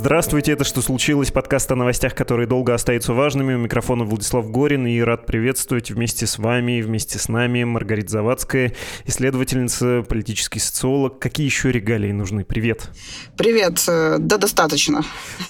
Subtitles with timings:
[0.00, 3.52] Здравствуйте, это «Что случилось?» Подкаст о новостях, которые долго остаются важными.
[3.52, 8.72] У микрофона Владислав Горин и рад приветствовать вместе с вами, вместе с нами Маргарита Завадская,
[9.04, 11.18] исследовательница, политический социолог.
[11.18, 12.46] Какие еще регалии нужны?
[12.46, 12.88] Привет.
[13.36, 13.84] Привет.
[13.88, 15.02] Э, да, достаточно.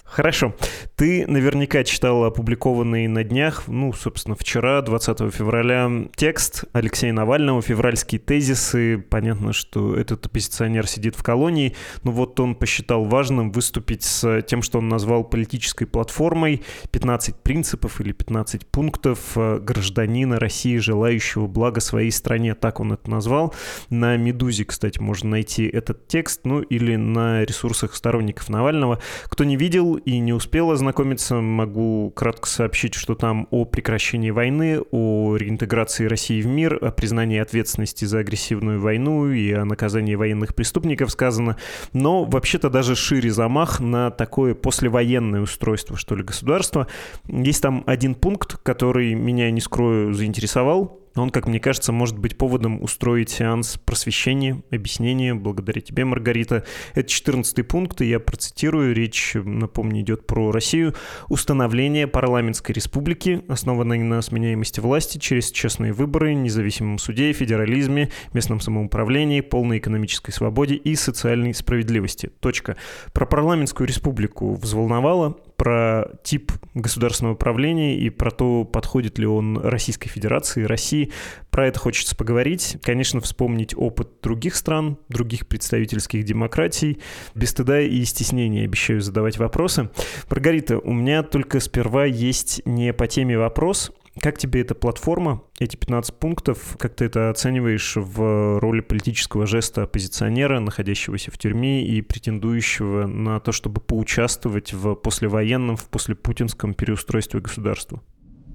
[0.02, 0.56] Хорошо.
[0.96, 8.20] Ты наверняка читала опубликованный на днях, ну, собственно, вчера, 20 февраля, текст Алексея Навального, февральские
[8.20, 8.98] тезисы.
[8.98, 14.62] Понятно, что этот оппозиционер сидит в колонии, но вот он посчитал важным выступить с тем,
[14.62, 21.80] что он назвал политической платформой 15 принципов или 15 пунктов э, гражданина России, желающего блага
[21.80, 22.54] своей стране.
[22.54, 23.54] Так он это назвал.
[23.88, 29.00] На «Медузе», кстати, можно найти этот текст, ну или на ресурсах сторонников Навального.
[29.24, 34.80] Кто не видел и не успел ознакомиться, могу кратко сообщить, что там о прекращении войны,
[34.90, 40.54] о реинтеграции России в мир, о признании ответственности за агрессивную войну и о наказании военных
[40.54, 41.56] преступников сказано.
[41.92, 46.86] Но вообще-то даже шире замах на такое послевоенное устройство, что ли, государства.
[47.26, 51.00] Есть там один пункт, который меня, не скрою, заинтересовал.
[51.16, 56.64] Он, как мне кажется, может быть поводом устроить сеанс просвещения, объяснения, благодаря тебе, Маргарита.
[56.94, 58.94] Это 14 пункт, и я процитирую.
[58.94, 60.94] Речь, напомню, идет про Россию.
[61.28, 69.40] Установление парламентской республики, основанной на сменяемости власти через честные выборы, независимом суде, федерализме, местном самоуправлении,
[69.40, 72.30] полной экономической свободе и социальной справедливости.
[72.40, 72.76] Точка.
[73.12, 80.08] Про парламентскую республику взволновало, про тип государственного управления и про то, подходит ли он Российской
[80.08, 81.12] Федерации, России.
[81.50, 82.78] Про это хочется поговорить.
[82.82, 86.98] Конечно, вспомнить опыт других стран, других представительских демократий.
[87.34, 89.90] Без стыда и стеснения обещаю задавать вопросы.
[90.30, 95.76] Маргарита, у меня только сперва есть не по теме вопрос, как тебе эта платформа, эти
[95.76, 102.02] 15 пунктов, как ты это оцениваешь в роли политического жеста оппозиционера, находящегося в тюрьме и
[102.02, 108.02] претендующего на то, чтобы поучаствовать в послевоенном, в послепутинском переустройстве государства?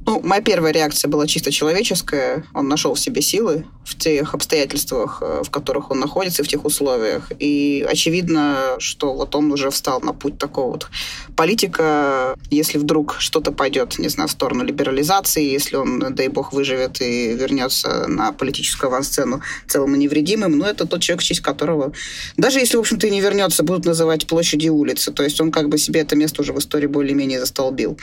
[0.07, 2.43] Ну, моя первая реакция была чисто человеческая.
[2.53, 6.65] Он нашел в себе силы в тех обстоятельствах, э, в которых он находится, в тех
[6.65, 7.31] условиях.
[7.39, 10.87] И очевидно, что вот он уже встал на путь такого вот
[11.35, 12.35] политика.
[12.49, 17.33] Если вдруг что-то пойдет, не знаю, в сторону либерализации, если он, дай бог, выживет и
[17.33, 21.93] вернется на политическую авансцену целым и невредимым, ну, это тот человек, в честь которого,
[22.37, 25.11] даже если, в общем-то, и не вернется, будут называть площади улицы.
[25.11, 27.97] То есть он как бы себе это место уже в истории более-менее застолбил.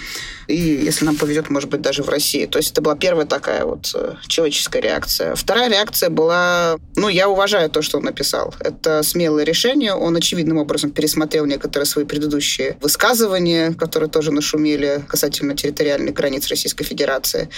[0.47, 2.47] И если нам повезет, может быть, даже даже в России.
[2.47, 5.35] То есть это была первая такая вот э, человеческая реакция.
[5.35, 8.55] Вторая реакция была, ну, я уважаю то, что он написал.
[8.61, 9.93] Это смелое решение.
[9.93, 16.85] Он очевидным образом пересмотрел некоторые свои предыдущие высказывания, которые тоже нашумели касательно территориальных границ Российской
[16.85, 17.51] Федерации.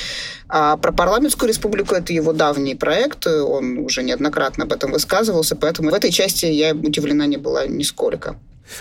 [0.48, 3.28] А про парламентскую республику это его давний проект.
[3.28, 8.36] Он уже неоднократно об этом высказывался, поэтому в этой части я удивлена не была нисколько.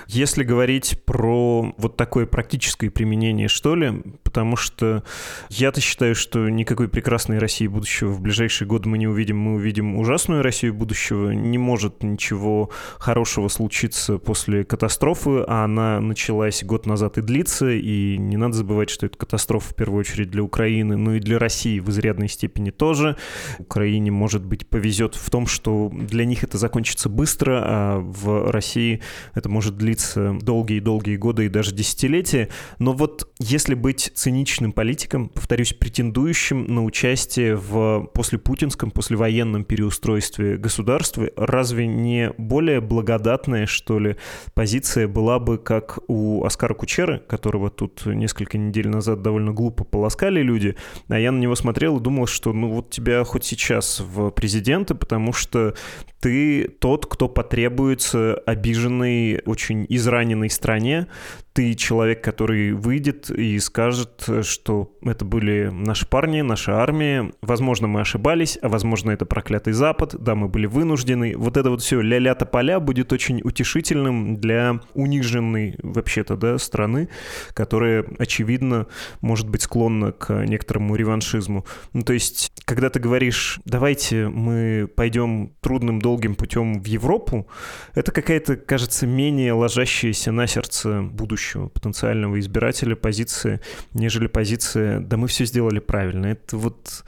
[0.08, 5.04] Если говорить про вот такое практическое применение, что ли, потому что
[5.50, 9.38] я-то считаю, что никакой прекрасной России будущего в ближайшие годы мы не увидим.
[9.38, 11.32] Мы увидим ужасную Россию будущего.
[11.32, 18.18] Не может ничего хорошего случиться после катастрофы, а она началась год назад и длится, и
[18.18, 21.80] не надо забывать, что это катастрофа в первую очередь для Украины, но и для России
[21.80, 23.18] в изрядной степени тоже.
[23.60, 29.02] Украине, может быть, повезет в том, что для них это закончится быстро, а в России
[29.34, 32.50] это может длиться долгие-долгие годы и даже десятилетия.
[32.80, 41.30] Но вот если быть циничным политиком, повторюсь, претендующим на участие в послепутинском, послевоенном переустройстве государства,
[41.36, 44.16] разве не более благодатная, что ли,
[44.54, 50.42] позиция была бы, как у Оскара Кучеры, которого тут несколько недель назад довольно глупо полоскали
[50.42, 50.76] люди,
[51.08, 54.96] а я на него смотрел и думал, что ну вот тебя хоть сейчас в президенты,
[54.96, 55.76] потому что
[56.20, 61.08] ты тот, кто потребуется обиженной, очень израненной стране,
[61.54, 67.32] ты человек, который выйдет и скажет, что это были наши парни, наша армия.
[67.42, 70.16] Возможно, мы ошибались, а возможно, это проклятый Запад.
[70.18, 71.38] Да, мы были вынуждены.
[71.38, 77.10] Вот это вот все ля-ля тополя будет очень утешительным для униженной вообще-то, да, страны,
[77.54, 78.88] которая, очевидно,
[79.22, 81.66] может быть склонна к некоторому реваншизму.
[81.94, 87.48] Ну, то есть, когда ты говоришь, давайте мы пойдем трудным, долгим путем в Европу,
[87.94, 93.60] это какая-то, кажется, менее ложащаяся на сердце будущее будущего потенциального избирателя позиции,
[93.94, 96.28] нежели позиция «да мы все сделали правильно».
[96.28, 97.04] Это вот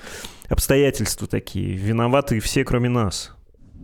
[0.50, 3.32] обстоятельства такие, виноваты все, кроме нас.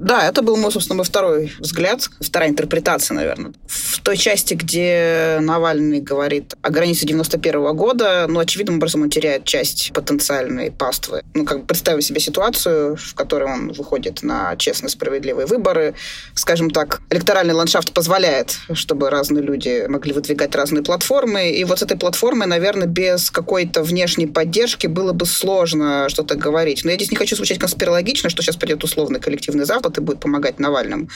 [0.01, 3.53] Да, это был мой, собственно, мой второй взгляд, вторая интерпретация, наверное.
[3.68, 9.12] В той части, где Навальный говорит о границе 91 -го года, ну, очевидным образом он
[9.12, 11.21] теряет часть потенциальной паствы.
[11.36, 15.94] Ну, как бы представим себе ситуацию, в которой он выходит на честно справедливые выборы.
[16.33, 21.51] Скажем так, электоральный ландшафт позволяет, чтобы разные люди могли выдвигать разные платформы.
[21.51, 26.83] И вот с этой платформой, наверное, без какой-то внешней поддержки было бы сложно что-то говорить.
[26.83, 30.19] Но я здесь не хочу звучать конспирологично, что сейчас придет условный коллективный Запад и будет
[30.19, 31.07] помогать Навальному.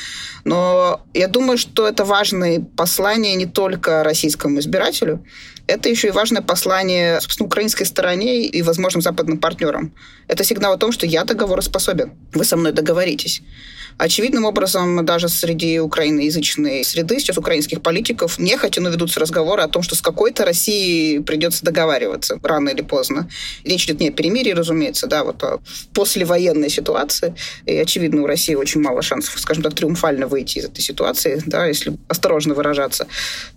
[0.44, 5.24] Но я думаю, что это важное послание не только российскому избирателю,
[5.68, 9.94] это еще и важное послание, собственно, украинской стороне и возможным западным партнерам.
[10.28, 12.14] Это сигнал о том, что я договороспособен.
[12.34, 13.42] Вы со мной договоритесь.
[13.98, 19.84] Очевидным образом, даже среди украиноязычной среды сейчас украинских политиков нехотя, но ведутся разговоры о том,
[19.84, 23.30] что с какой-то Россией придется договариваться рано или поздно.
[23.64, 25.60] Речь идет не о перемирии, разумеется, да, вот о
[25.94, 27.36] послевоенной ситуации.
[27.66, 31.66] И, очевидно, у России очень мало шансов, скажем так, триумфально выйти из этой ситуации, да,
[31.66, 33.08] если осторожно выражаться.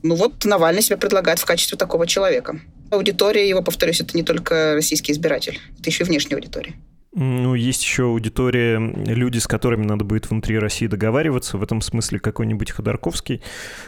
[0.04, 2.60] Ну вот Навальный себя предлагает в качестве такого человека.
[2.90, 6.74] Аудитория его, повторюсь, это не только российский избиратель, это еще и внешняя аудитория.
[7.14, 11.56] Ну, есть еще аудитория, люди, с которыми надо будет внутри России договариваться.
[11.56, 13.40] В этом смысле какой-нибудь Ходорковский,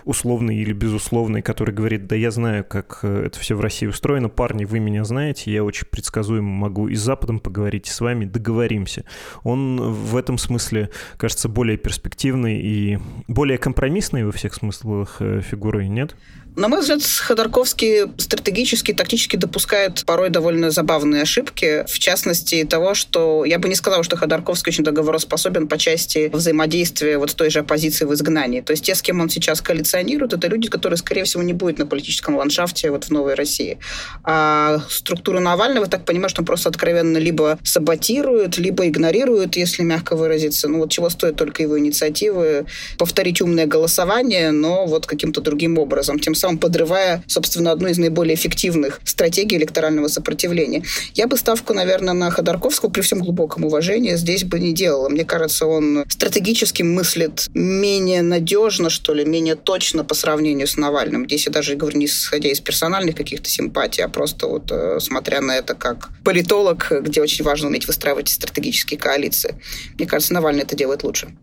[0.06, 4.30] условный или безусловный, который говорит, да я знаю, как э, это все в России устроено,
[4.30, 8.24] парни, вы меня знаете, я очень предсказуемо могу и с Западом поговорить, и с вами
[8.24, 9.04] договоримся.
[9.42, 10.88] Он в этом смысле,
[11.18, 16.16] кажется, более перспективный и более компромиссный во всех смыслах э, фигурой, нет?
[16.56, 21.84] На мой взгляд, Ходорковский стратегически, тактически допускает порой довольно забавные ошибки.
[21.86, 23.09] В частности, того, что
[23.44, 27.60] я бы не сказала, что Ходорковский очень договороспособен по части взаимодействия вот с той же
[27.60, 28.60] оппозицией в изгнании.
[28.60, 31.78] То есть те, с кем он сейчас коалиционирует, это люди, которые, скорее всего, не будут
[31.78, 33.78] на политическом ландшафте вот в Новой России.
[34.24, 40.16] А структуру Навального, так понимаю, что он просто откровенно либо саботирует, либо игнорирует, если мягко
[40.16, 40.68] выразиться.
[40.68, 42.66] Ну вот чего стоят только его инициативы
[42.98, 46.18] повторить умное голосование, но вот каким-то другим образом.
[46.18, 50.82] Тем самым подрывая, собственно, одну из наиболее эффективных стратегий электорального сопротивления.
[51.14, 55.08] Я бы ставку, наверное, на Ходорковского при всем глубоком уважении здесь бы не делала.
[55.08, 61.24] Мне кажется, он стратегически мыслит менее надежно, что ли, менее точно по сравнению с Навальным.
[61.24, 65.40] Здесь я даже говорю не исходя из персональных каких-то симпатий, а просто вот э, смотря
[65.40, 69.54] на это как политолог, где очень важно уметь выстраивать стратегические коалиции.
[69.96, 71.34] Мне кажется, Навальный это делает лучше.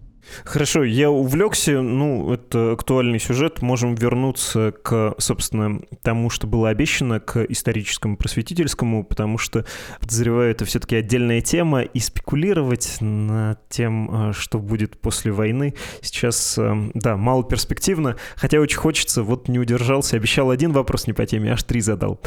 [0.44, 7.20] Хорошо, я увлекся, ну, это актуальный сюжет, можем вернуться к, собственно, тому, что было обещано,
[7.20, 9.66] к историческому просветительскому, потому что,
[10.00, 16.58] подозреваю, это все-таки отдельная тема, и спекулировать над тем, э, что будет после войны, сейчас,
[16.58, 21.26] э, да, мало перспективно, хотя очень хочется, вот не удержался, обещал один вопрос не по
[21.26, 22.20] теме, аж три задал.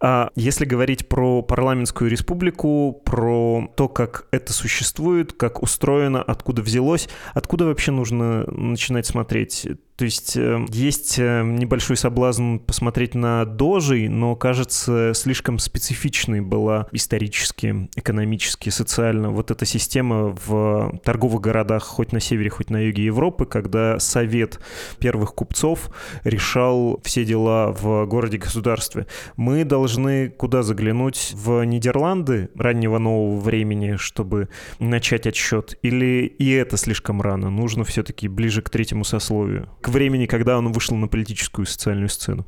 [0.00, 7.08] А если говорить про парламентскую республику, про то, как это существует, как устроено, откуда взялось,
[7.34, 9.68] от откуда вообще нужно начинать смотреть?
[9.96, 16.86] То есть э, есть э, небольшой соблазн посмотреть на дожи, но, кажется, слишком специфичной была
[16.92, 23.04] исторически, экономически, социально вот эта система в торговых городах хоть на севере, хоть на юге
[23.04, 24.60] Европы, когда совет
[24.98, 25.90] первых купцов
[26.24, 29.06] решал все дела в городе-государстве.
[29.36, 31.32] Мы должны куда заглянуть?
[31.34, 35.78] В Нидерланды раннего нового времени, чтобы начать отсчет?
[35.82, 37.48] Или и это слишком рано?
[37.48, 39.68] Нужно все-таки ближе к третьему сословию?
[39.86, 42.44] К времени, когда он вышел на политическую и социальную сцену?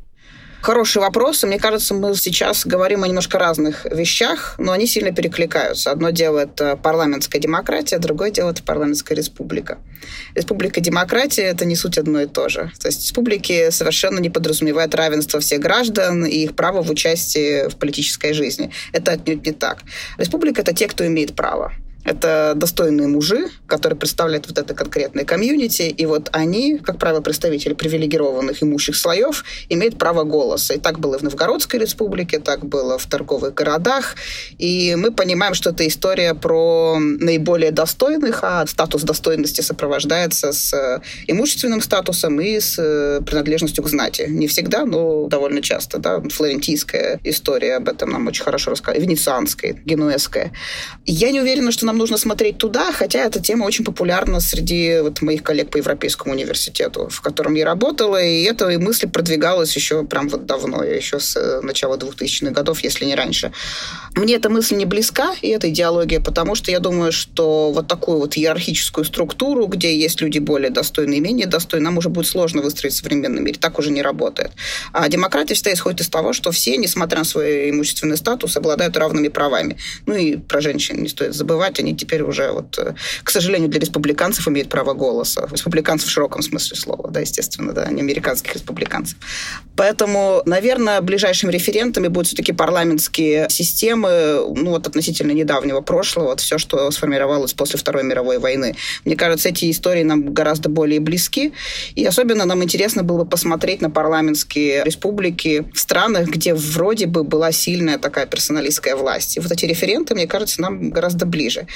[0.60, 1.44] Хороший вопрос.
[1.44, 5.92] Мне кажется, мы сейчас говорим о немножко разных вещах, но они сильно перекликаются.
[5.92, 9.78] Одно дело– это парламентская демократия, другое дело– это парламентская республика.
[10.34, 12.72] Республика демократия– это не суть одно и то же.
[12.80, 17.76] То есть республики совершенно не подразумевают равенство всех граждан и их право в участии в
[17.76, 18.72] политической жизни.
[18.92, 19.84] Это отнюдь не так.
[20.16, 21.72] Республика– это те, кто имеет право.
[22.04, 27.74] Это достойные мужи, которые представляют вот это конкретное комьюнити, и вот они, как правило, представители
[27.74, 30.74] привилегированных имущих слоев, имеют право голоса.
[30.74, 34.14] И так было в Новгородской республике, так было в торговых городах.
[34.56, 41.00] И мы понимаем, что это история про наиболее достойных, а статус достойности сопровождается с э,
[41.26, 44.26] имущественным статусом и с э, принадлежностью к знати.
[44.28, 45.98] Не всегда, но довольно часто.
[45.98, 46.20] Да?
[46.20, 50.52] Флорентийская история об этом нам очень хорошо рассказывает, венецианская, генуэзская.
[51.04, 55.20] Я не уверена, что нам нужно смотреть туда, хотя эта тема очень популярна среди вот
[55.22, 60.28] моих коллег по Европейскому университету, в котором я работала, и эта мысль продвигалась еще прям
[60.28, 63.52] вот давно, еще с э, начала 2000-х годов, если не раньше.
[64.14, 68.18] Мне эта мысль не близка, и эта идеология, потому что я думаю, что вот такую
[68.18, 72.62] вот иерархическую структуру, где есть люди более достойные и менее достойные, нам уже будет сложно
[72.62, 73.58] выстроить в современном мире.
[73.60, 74.52] Так уже не работает.
[74.92, 79.28] А демократия всегда исходит из того, что все, несмотря на свой имущественный статус, обладают равными
[79.28, 79.76] правами.
[80.06, 83.68] Ну и про женщин не стоит забывать быть, они теперь уже, вот, э, к сожалению,
[83.68, 85.48] для республиканцев имеют право голоса.
[85.50, 89.16] Республиканцев в широком смысле слова, да, естественно, да, не американских республиканцев.
[89.76, 96.58] Поэтому, наверное, ближайшими референтами будут все-таки парламентские системы, ну, вот относительно недавнего прошлого, вот все,
[96.58, 98.74] что сформировалось после Второй мировой войны.
[99.04, 101.52] Мне кажется, эти истории нам гораздо более близки,
[101.94, 107.22] и особенно нам интересно было бы посмотреть на парламентские республики в странах, где вроде бы
[107.22, 109.36] была сильная такая персоналистская власть.
[109.36, 111.67] И вот эти референты, мне кажется, нам гораздо ближе.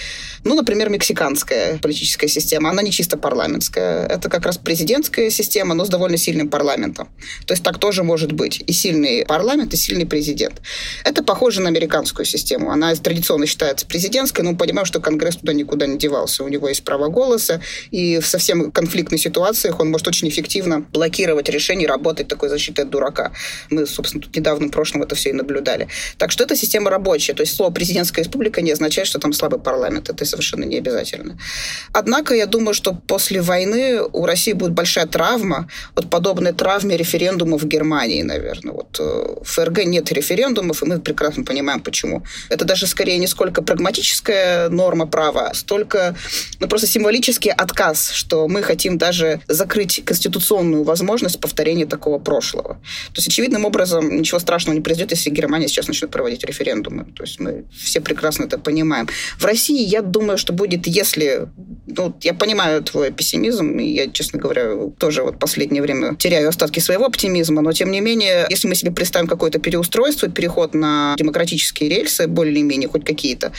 [0.44, 4.06] Ну, например, мексиканская политическая система, она не чисто парламентская.
[4.06, 7.08] Это как раз президентская система, но с довольно сильным парламентом.
[7.46, 8.62] То есть так тоже может быть.
[8.66, 10.60] И сильный парламент, и сильный президент.
[11.04, 12.70] Это похоже на американскую систему.
[12.70, 16.44] Она традиционно считается президентской, но мы понимаем, что Конгресс туда никуда не девался.
[16.44, 21.48] У него есть право голоса, и в совсем конфликтных ситуациях он может очень эффективно блокировать
[21.48, 23.32] решения работать такой защитой от дурака.
[23.70, 25.88] Мы, собственно, тут недавно в прошлом это все и наблюдали.
[26.18, 27.34] Так что эта система рабочая.
[27.34, 29.81] То есть слово «президентская республика» не означает, что там слабый парламент.
[29.90, 31.38] Это совершенно не обязательно.
[31.92, 37.62] Однако я думаю, что после войны у России будет большая травма, вот подобная травме референдумов
[37.62, 38.72] в Германии, наверное.
[38.72, 39.02] Вот э,
[39.42, 42.22] в ФРГ нет референдумов, и мы прекрасно понимаем, почему.
[42.48, 46.14] Это даже скорее не сколько прагматическая норма права, столько
[46.60, 52.74] ну, просто символический отказ, что мы хотим даже закрыть конституционную возможность повторения такого прошлого.
[52.74, 57.04] То есть, очевидным образом, ничего страшного не произойдет, если Германия сейчас начнет проводить референдумы.
[57.16, 59.08] То есть мы все прекрасно это понимаем.
[59.38, 61.48] В России, я думаю, что будет, если...
[61.86, 66.80] Ну, я понимаю твой пессимизм, и я, честно говоря, тоже вот последнее время теряю остатки
[66.80, 71.90] своего оптимизма, но, тем не менее, если мы себе представим какое-то переустройство, переход на демократические
[71.90, 73.52] рельсы, более-менее хоть какие-то,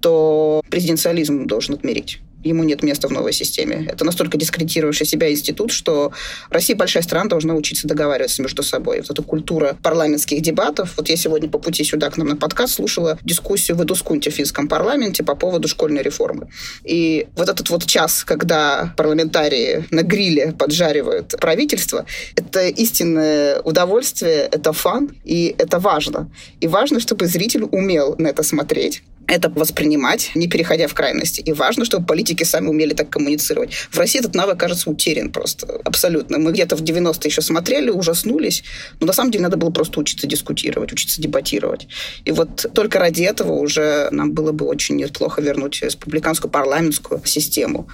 [0.00, 3.86] то президенциализм должен отмерить ему нет места в новой системе.
[3.90, 6.12] Это настолько дискредитировавший себя институт, что
[6.50, 8.98] Россия большая страна должна учиться договариваться между собой.
[9.00, 10.94] Вот эта культура парламентских дебатов.
[10.96, 14.34] Вот я сегодня по пути сюда к нам на подкаст слушала дискуссию в Эдускунте в
[14.34, 16.48] финском парламенте по поводу школьной реформы.
[16.84, 24.72] И вот этот вот час, когда парламентарии на гриле поджаривают правительство, это истинное удовольствие, это
[24.72, 26.30] фан, и это важно.
[26.60, 31.40] И важно, чтобы зритель умел на это смотреть, это воспринимать, не переходя в крайности.
[31.42, 33.74] И важно, чтобы политики сами умели так коммуницировать.
[33.90, 35.66] В России этот навык, кажется, утерян просто.
[35.84, 36.38] Абсолютно.
[36.38, 38.64] Мы где-то в 90-е еще смотрели, ужаснулись.
[39.00, 41.88] Но на самом деле надо было просто учиться дискутировать, учиться дебатировать.
[42.24, 47.88] И вот только ради этого уже нам было бы очень неплохо вернуть республиканскую парламентскую систему.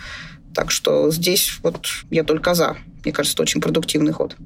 [0.55, 2.77] Так что здесь вот я только за.
[3.05, 4.37] Мне кажется, это очень продуктивный ход.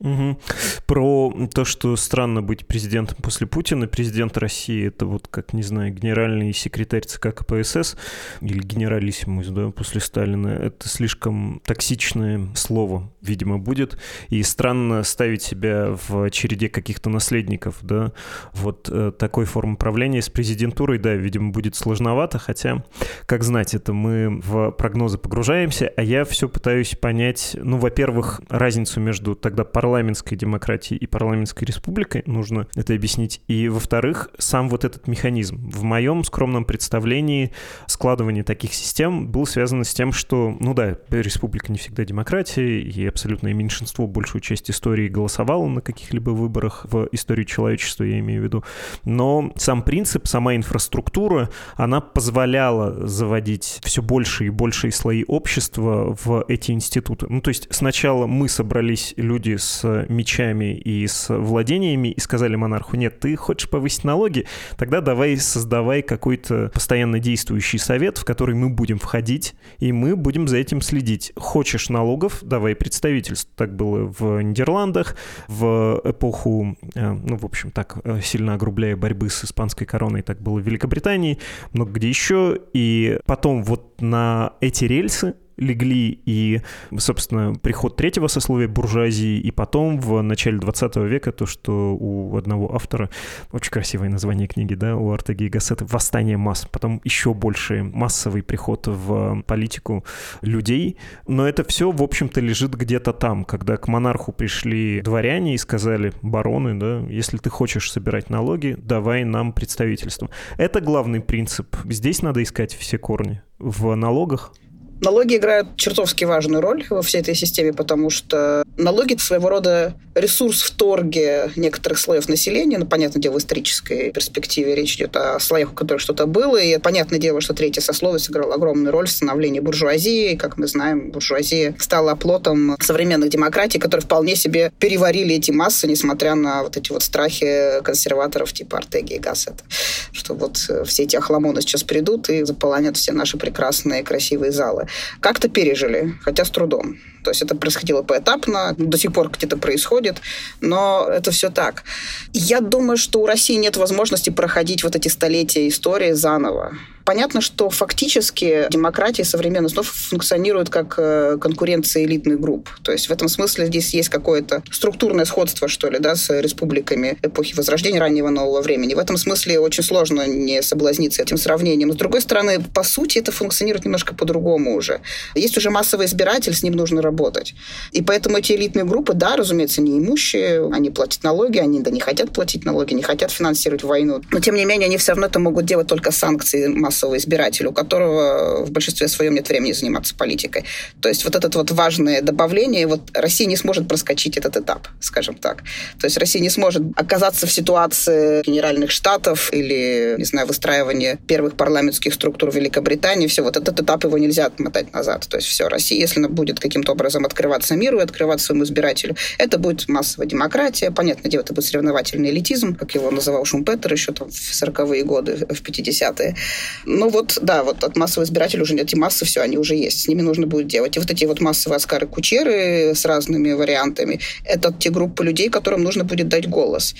[0.00, 0.38] Угу.
[0.86, 3.86] Про то, что странно быть президентом после Путина.
[3.86, 7.96] Президент России— это вот, как, не знаю, генеральный секретарь ЦК КПСС
[8.40, 10.48] или генералиссимус, да, после Сталина.
[10.48, 13.98] Это слишком токсичное слово, видимо, будет.
[14.28, 18.12] И странно ставить себя в череде каких-то наследников, да.
[18.52, 22.84] Вот э, такой формы правления с президентурой, да, видимо, будет сложновато, хотя,
[23.26, 29.00] как знать, это мы в прогнозы погружаемся, а я все пытаюсь понять, ну, во-первых, разницу
[29.00, 33.42] между тогда парламентской демократии и парламентской республикой, нужно это объяснить.
[33.48, 35.70] И, во-вторых, сам вот этот механизм.
[35.70, 37.52] В моем скромном представлении
[37.86, 43.09] складывание таких систем было связано с тем, что, ну да, республика не всегда демократия, и
[43.10, 48.44] абсолютное меньшинство большую часть истории голосовало на каких-либо выборах в истории человечества, я имею в
[48.44, 48.64] виду.
[49.04, 56.44] Но сам принцип, сама инфраструктура, она позволяла заводить все больше и большие слои общества в
[56.48, 57.26] эти институты.
[57.28, 62.96] Ну, то есть сначала мы собрались люди с мечами и с владениями и сказали монарху,
[62.96, 68.70] нет, ты хочешь повысить налоги, тогда давай создавай какой-то постоянно действующий совет, в который мы
[68.70, 71.32] будем входить, и мы будем за этим следить.
[71.36, 73.50] Хочешь налогов, давай представительство.
[73.56, 75.16] Так было в Нидерландах,
[75.48, 80.40] в эпоху, э, ну, в общем, так э, сильно огрубляя борьбы с испанской короной, так
[80.40, 81.38] было в Великобритании,
[81.72, 82.58] много где еще.
[82.74, 86.62] И потом вот на эти рельсы легли и,
[86.98, 92.74] собственно, приход третьего сословия буржуазии, и потом в начале 20 века то, что у одного
[92.74, 93.10] автора,
[93.52, 98.86] очень красивое название книги, да, у Артеги Гассета, «Восстание масс», потом еще больше массовый приход
[98.86, 100.04] в политику
[100.40, 100.96] людей,
[101.28, 106.12] но это все, в общем-то, лежит где-то там, когда к монарху пришли дворяне и сказали,
[106.22, 110.30] бароны, да, если ты хочешь собирать налоги, давай нам представительство.
[110.56, 111.76] Это главный принцип.
[111.84, 113.42] Здесь надо искать все корни.
[113.58, 114.54] В налогах
[115.00, 120.62] Налоги играют чертовски важную роль во всей этой системе, потому что налоги своего рода ресурс
[120.62, 125.72] в торге некоторых слоев населения, ну, понятное дело, в исторической перспективе речь идет о слоях,
[125.72, 129.60] у которых что-то было, и понятное дело, что третье сословие сыграло огромную роль в становлении
[129.60, 135.86] буржуазии, как мы знаем, буржуазия стала оплотом современных демократий, которые вполне себе переварили эти массы,
[135.86, 139.64] несмотря на вот эти вот страхи консерваторов типа Артеги и Гассета,
[140.12, 144.88] что вот все эти охламоны сейчас придут и заполонят все наши прекрасные красивые залы.
[145.20, 146.98] Как-то пережили, хотя с трудом.
[147.24, 150.20] То есть это происходило поэтапно, до сих пор где-то происходит,
[150.60, 151.84] но это все так.
[152.32, 156.72] Я думаю, что у России нет возможности проходить вот эти столетия истории заново.
[157.04, 162.68] Понятно, что фактически демократия современная снова функционирует как э, конкуренция элитных групп.
[162.82, 167.18] То есть в этом смысле здесь есть какое-то структурное сходство, что ли, да, с республиками
[167.22, 168.94] эпохи Возрождения раннего нового времени.
[168.94, 171.88] В этом смысле очень сложно не соблазниться этим сравнением.
[171.88, 175.00] Но, с другой стороны, по сути, это функционирует немножко по-другому уже.
[175.34, 177.54] Есть уже массовый избиратель, с ним нужно работать.
[177.92, 182.00] И поэтому эти элитные группы, да, разумеется, не имущие, они платят налоги, они да не
[182.00, 184.22] хотят платить налоги, не хотят финансировать войну.
[184.30, 187.72] Но, тем не менее, они все равно это могут делать только санкции массового избирателя, у
[187.72, 190.64] которого в большинстве своем нет времени заниматься политикой.
[191.00, 195.34] То есть вот это вот важное добавление, вот Россия не сможет проскочить этот этап, скажем
[195.34, 195.62] так.
[196.00, 201.54] То есть Россия не сможет оказаться в ситуации генеральных штатов или, не знаю, выстраивания первых
[201.56, 203.26] парламентских структур Великобритании.
[203.26, 205.26] Все, вот этот этап его нельзя отмотать назад.
[205.28, 209.58] То есть все, Россия, если она будет каким-то открываться миру и открываться своему избирателю, это
[209.58, 210.90] будет массовая демократия.
[210.90, 215.36] Понятное дело, это будет соревновательный элитизм, как его называл Шумпетер еще там в 40-е годы,
[215.36, 216.36] в 50-е.
[216.84, 218.76] Ну вот, да, вот от массового избирателя уже.
[218.80, 220.02] Эти массы, все, они уже есть.
[220.02, 220.96] С ними нужно будет делать.
[220.96, 225.82] И вот эти вот массовые Оскары Кучеры с разными вариантами, это те группы людей, которым
[225.82, 226.94] нужно будет дать голос.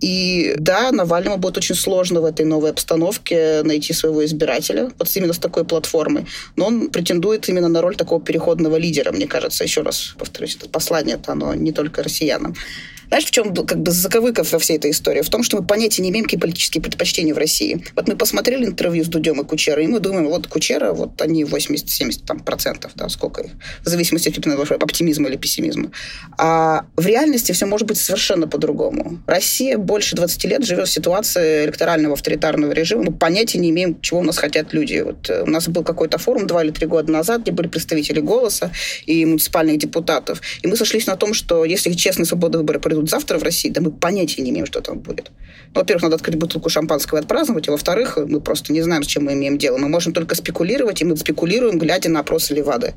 [0.00, 5.32] И да, Навальному будет очень сложно в этой новой обстановке найти своего избирателя, вот именно
[5.32, 6.26] с такой платформой.
[6.56, 9.43] Но он претендует именно на роль такого переходного лидера, мне кажется.
[9.64, 12.54] Еще раз повторюсь, это послание, это оно не только россиянам.
[13.14, 15.22] Знаешь, в чем как бы заковыка во всей этой истории?
[15.22, 17.80] В том, что мы понятия не имеем, какие политические предпочтения в России.
[17.94, 21.44] Вот мы посмотрели интервью с Дудем и Кучерой, и мы думаем, вот Кучера, вот они
[21.44, 23.52] 80-70 там, процентов, да, сколько их,
[23.84, 25.92] в зависимости от оптимизма или пессимизма.
[26.38, 29.22] А в реальности все может быть совершенно по-другому.
[29.28, 33.04] Россия больше 20 лет живет в ситуации электорального авторитарного режима.
[33.04, 35.00] Мы понятия не имеем, чего у нас хотят люди.
[35.06, 38.18] Вот э, у нас был какой-то форум два или три года назад, где были представители
[38.18, 38.72] «Голоса»
[39.06, 40.40] и муниципальных депутатов.
[40.62, 43.70] И мы сошлись на том, что если честные свободные выборы пройдут будут завтра в России,
[43.70, 45.30] да мы понятия не имеем, что там будет.
[45.74, 49.06] Ну, во-первых, надо открыть бутылку шампанского и отпраздновать, а во-вторых, мы просто не знаем, с
[49.06, 49.78] чем мы имеем дело.
[49.78, 52.94] Мы можем только спекулировать, и мы спекулируем, глядя на опросы Левады.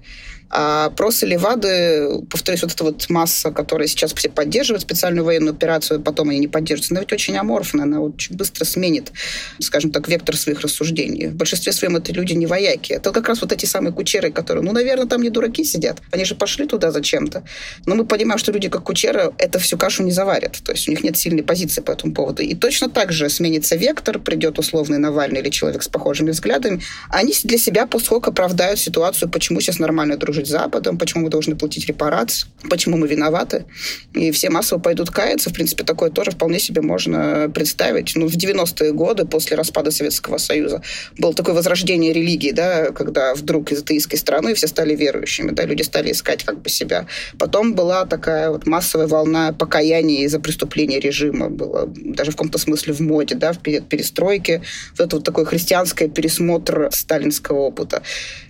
[0.50, 6.02] А опросы Левады, повторюсь, вот эта вот масса, которая сейчас все поддерживает специальную военную операцию,
[6.02, 9.12] потом они не поддерживаются, она ведь очень аморфная, она очень быстро сменит,
[9.60, 11.28] скажем так, вектор своих рассуждений.
[11.28, 12.94] В большинстве своем это люди не вояки.
[12.94, 16.02] Это как раз вот эти самые кучеры, которые, ну, наверное, там не дураки сидят.
[16.12, 17.44] Они же пошли туда зачем-то.
[17.86, 20.60] Но мы понимаем, что люди, как кучера, это всю кашу не заварят.
[20.64, 22.42] То есть у них нет сильной позиции по этому поводу.
[22.42, 26.82] И точно так же сменится вектор, придет условный Навальный или человек с похожими взглядами.
[27.10, 31.30] Они для себя поскольку оправдают ситуацию, почему сейчас нормально дружить дружить с Западом, почему мы
[31.30, 33.66] должны платить репарации, почему мы виноваты.
[34.14, 35.50] И все массово пойдут каяться.
[35.50, 38.16] В принципе, такое тоже вполне себе можно представить.
[38.16, 40.82] Ну, в 90-е годы, после распада Советского Союза,
[41.18, 45.84] было такое возрождение религии, да, когда вдруг из атеистской страны все стали верующими, да, люди
[45.84, 47.08] стали искать как бы себя.
[47.38, 51.50] Потом была такая вот массовая волна покаяния из-за преступления режима.
[51.50, 54.62] Было даже в каком-то смысле в моде, да, в перед перестройке.
[54.98, 58.02] Вот это вот такой христианский пересмотр сталинского опыта.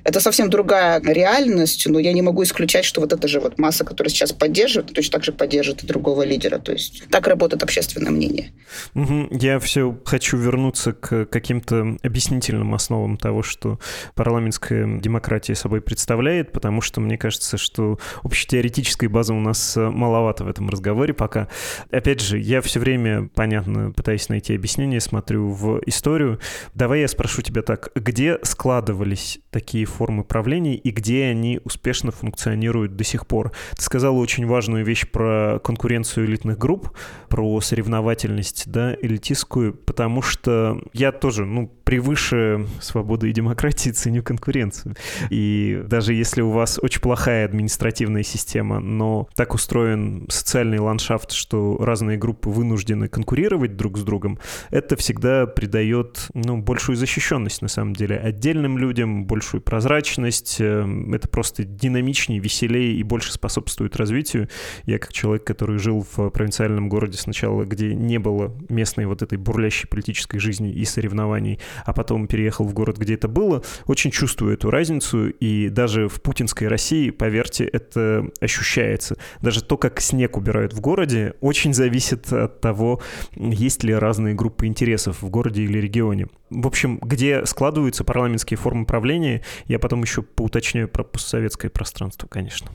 [0.03, 3.57] Это совсем другая реальность, есть, ну, я не могу исключать, что вот эта же вот
[3.57, 6.59] масса, которая сейчас поддерживает, точно так же поддержит и другого лидера.
[6.59, 8.51] То есть так работает общественное мнение.
[8.95, 9.29] Угу.
[9.31, 13.79] Я все хочу вернуться к каким-то объяснительным основам того, что
[14.15, 20.49] парламентская демократия собой представляет, потому что мне кажется, что общетеоретической базы у нас маловато в
[20.49, 21.47] этом разговоре пока.
[21.91, 26.39] Опять же, я все время, понятно, пытаюсь найти объяснение, смотрю в историю.
[26.73, 32.95] Давай я спрошу тебя так, где складывались такие формы правления и где они успешно функционируют
[32.95, 33.51] до сих пор.
[33.75, 36.91] Ты сказала очень важную вещь про конкуренцию элитных групп,
[37.29, 44.95] про соревновательность, да, элитистскую, потому что я тоже, ну, превыше свободы и демократии ценю конкуренцию.
[45.29, 51.77] И даже если у вас очень плохая административная система, но так устроен социальный ландшафт, что
[51.79, 57.93] разные группы вынуждены конкурировать друг с другом, это всегда придает ну, большую защищенность, на самом
[57.93, 60.57] деле, отдельным людям, большую прозрачность.
[60.59, 64.49] Эм, это просто динамичнее, веселее и больше способствует развитию.
[64.85, 69.37] Я как человек, который жил в провинциальном городе сначала, где не было местной вот этой
[69.37, 74.53] бурлящей политической жизни и соревнований, а потом переехал в город, где это было, очень чувствую
[74.53, 79.17] эту разницу, и даже в путинской России, поверьте, это ощущается.
[79.41, 83.01] Даже то, как снег убирают в городе, очень зависит от того,
[83.35, 86.27] есть ли разные группы интересов в городе или регионе.
[86.49, 92.71] В общем, где складываются парламентские формы правления, я потом еще поуточняю про постсоветское пространство, конечно.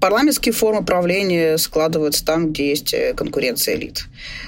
[0.00, 4.04] Парламентские формы правления складываются там, где есть э, конкуренция элит,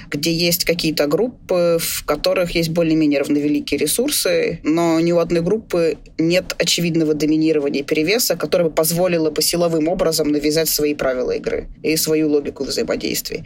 [0.09, 5.97] где есть какие-то группы, в которых есть более-менее равновеликие ресурсы, но ни у одной группы
[6.19, 11.67] нет очевидного доминирования и перевеса, которое бы позволило бы силовым образом навязать свои правила игры
[11.81, 13.43] и свою логику взаимодействия.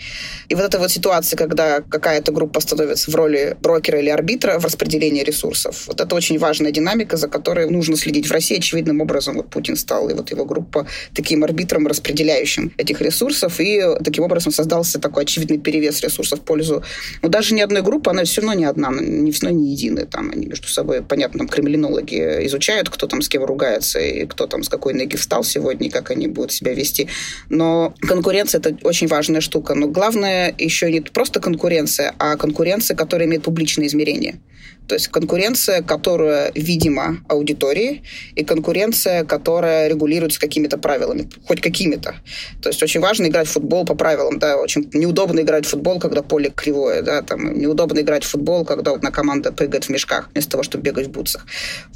[0.49, 4.65] И вот эта вот ситуация, когда какая-то группа становится в роли брокера или арбитра в
[4.65, 9.35] распределении ресурсов, вот это очень важная динамика, за которой нужно следить в России очевидным образом.
[9.37, 14.51] Вот Путин стал, и вот его группа таким арбитром, распределяющим этих ресурсов, и таким образом
[14.51, 16.83] создался такой очевидный перевес ресурсов в пользу...
[17.21, 20.05] Ну, даже ни одной группы, она все равно не одна, не все равно не единая.
[20.05, 24.47] Там они между собой, понятно, там криминологи изучают, кто там с кем ругается, и кто
[24.47, 27.07] там с какой ноги встал сегодня, и как они будут себя вести.
[27.49, 29.75] Но конкуренция– это очень важная штука.
[29.75, 34.39] Но главное еще не просто конкуренция, а конкуренция, которая имеет публичное измерение.
[34.87, 38.03] То есть конкуренция, которая видима аудитории,
[38.35, 42.15] и конкуренция, которая регулируется какими-то правилами, хоть какими-то.
[42.61, 44.39] То есть очень важно играть в футбол по правилам.
[44.39, 47.01] Да, очень неудобно играть в футбол, когда поле кривое.
[47.01, 50.83] Да, там, неудобно играть в футбол, когда одна команда прыгает в мешках, вместо того, чтобы
[50.83, 51.45] бегать в бутсах.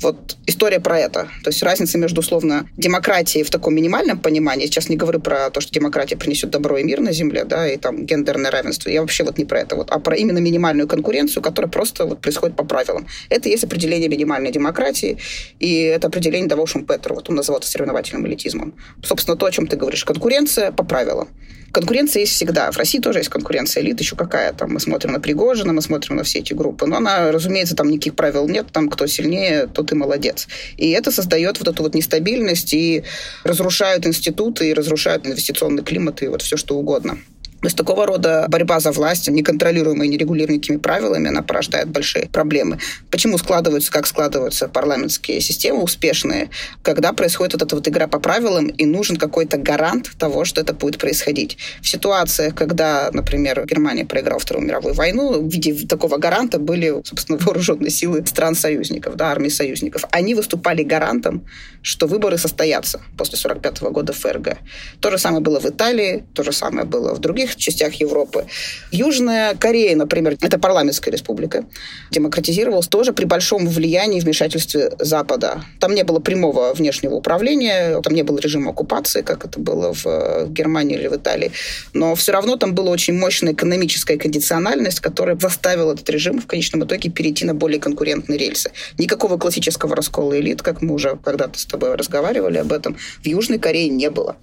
[0.02, 1.28] Вот история про это.
[1.44, 5.60] То есть разница между, условно, демократией в таком минимальном понимании, сейчас не говорю про то,
[5.60, 8.90] что демократия принесет добро и мир на земле, да, и там гендерное равенство.
[8.90, 12.22] Я вообще вот не про это, вот, а про именно минимальную конкуренцию, которая просто вот
[12.22, 13.08] происходит по правилам правилам.
[13.30, 15.18] Это есть определение минимальной демократии,
[15.60, 17.16] и это определение того Шумпетера.
[17.16, 18.76] Вот он называл это соревновательным элитизмом.
[19.04, 20.06] Собственно, то, о чем ты говоришь.
[20.06, 21.28] Конкуренция по правилам.
[21.72, 22.72] Конкуренция есть всегда.
[22.72, 24.74] В России тоже есть конкуренция элит, еще какая там.
[24.74, 26.86] Мы смотрим на Пригожина, мы смотрим на все эти группы.
[26.86, 28.68] Но она, разумеется, там никаких правил нет.
[28.72, 30.48] Там кто сильнее, тот и молодец.
[30.78, 33.04] И это создает вот эту вот нестабильность и
[33.44, 37.18] разрушают институты, и разрушают инвестиционный климат, и вот все что угодно.
[37.62, 42.80] То есть такого рода борьба за власть, неконтролируемая, нерегулируемыми правилами, она порождает большие проблемы.
[43.10, 46.50] Почему складываются, как складываются парламентские системы успешные,
[46.84, 50.74] когда происходит вот эта вот игра по правилам, и нужен какой-то гарант того, что это
[50.74, 51.58] будет происходить.
[51.82, 57.38] В ситуациях, когда, например, Германия проиграла Вторую мировую войну, в виде такого гаранта были, собственно,
[57.42, 60.04] вооруженные силы стран-союзников, да, армии союзников.
[60.12, 61.46] Они выступали гарантом,
[61.82, 64.58] что выборы состоятся после 45 года ФРГ.
[65.00, 68.46] То же самое было в Италии, то же самое было в других частях Европы.
[68.92, 71.66] Южная Корея, например, это парламентская республика,
[72.12, 75.64] демократизировалась тоже при большом влиянии и вмешательстве Запада.
[75.80, 80.48] Там не было прямого внешнего управления, там не было режима оккупации, как это было в
[80.50, 81.52] Германии или в Италии.
[81.94, 86.84] Но все равно там была очень мощная экономическая кондициональность, которая заставила этот режим в конечном
[86.84, 88.72] итоге перейти на более конкурентные рельсы.
[88.98, 93.60] Никакого классического раскола элит, как мы уже когда-то с тобой разговаривали об этом, в Южной
[93.60, 94.36] Корее не было.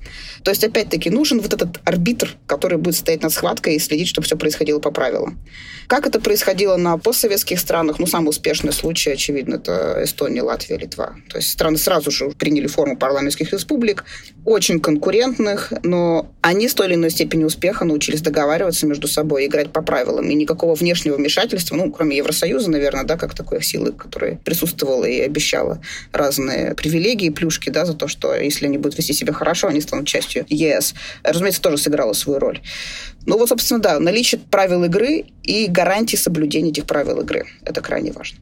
[0.42, 4.26] То есть, опять-таки, нужен вот этот арбитр, который будет стоять над схваткой и следить, чтобы
[4.26, 5.38] все происходило по правилам.
[5.86, 7.98] Как это происходило на постсоветских странах?
[7.98, 11.16] Ну, самый успешный случай, очевидно, это Эстония, Латвия, Литва.
[11.28, 14.04] То есть страны сразу же приняли форму парламентских республик,
[14.44, 19.72] очень конкурентных, но они с той или иной степени успеха научились договариваться между собой, играть
[19.72, 20.28] по правилам.
[20.30, 25.20] И никакого внешнего вмешательства, ну, кроме Евросоюза, наверное, да, как такой силы, которая присутствовала и
[25.20, 25.80] обещала
[26.12, 30.06] разные привилегии, плюшки, да, за то, что если они будут вести себя хорошо, они станут
[30.06, 30.94] частью ЕС.
[31.22, 32.60] Разумеется, тоже сыграла свою роль.
[33.26, 37.46] Ну вот, собственно, да, наличие правил игры и гарантии соблюдения этих правил игры.
[37.64, 38.38] Это крайне важно.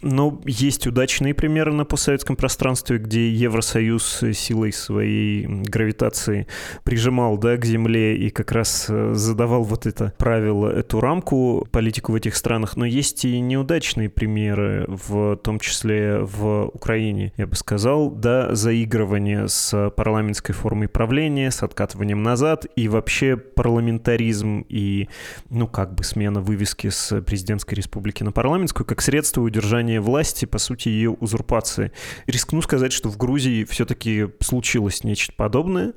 [0.00, 6.46] Но есть удачные примеры на постсоветском пространстве, где Евросоюз силой своей гравитации
[6.84, 12.12] прижимал да, к земле и как раз э, задавал вот это правило, эту рамку, политику
[12.12, 12.76] в этих странах.
[12.76, 19.48] Но есть и неудачные примеры, в том числе в Украине, я бы сказал, да, заигрывание
[19.48, 25.08] с парламентской формой правления, с откатыванием назад и вообще парламентаризм и,
[25.50, 29.65] ну, как бы смена вывески с президентской республики на парламентскую как средство удержания
[30.00, 31.92] власти, по сути, ее узурпации.
[32.26, 35.92] Рискну сказать, что в Грузии все-таки случилось нечто подобное.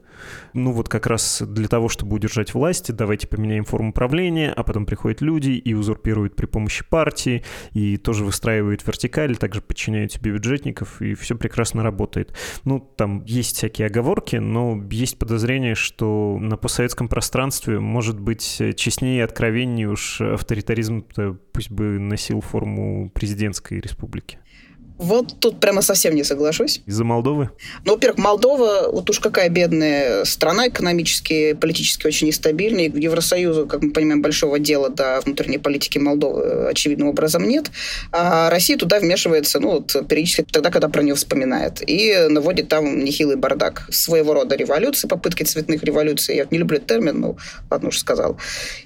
[0.54, 4.86] Ну вот как раз для того, чтобы удержать власть, давайте поменяем форму управления, а потом
[4.86, 11.02] приходят люди и узурпируют при помощи партии, и тоже выстраивают вертикаль, также подчиняют себе бюджетников,
[11.02, 12.36] и все прекрасно работает.
[12.64, 19.20] Ну, там есть всякие оговорки, но есть подозрение, что на постсоветском пространстве может быть честнее
[19.20, 21.06] и откровеннее уж авторитаризм
[21.52, 24.40] пусть бы носил форму президентской республики.
[25.00, 26.82] Вот тут прямо совсем не соглашусь.
[26.86, 27.52] Из-за Молдовы?
[27.86, 32.92] Ну, во-первых, Молдова, вот уж какая бедная страна, экономически, политически очень нестабильная.
[32.94, 37.72] Евросоюзу, как мы понимаем, большого дела до внутренней политики Молдовы очевидным образом нет.
[38.12, 41.82] А Россия туда вмешивается, ну, вот, периодически тогда, когда про нее вспоминает.
[41.90, 43.88] И наводит там нехилый бардак.
[43.92, 46.36] Своего рода революции, попытки цветных революций.
[46.36, 47.38] Я не люблю термин, но
[47.72, 48.38] ладно уж сказал.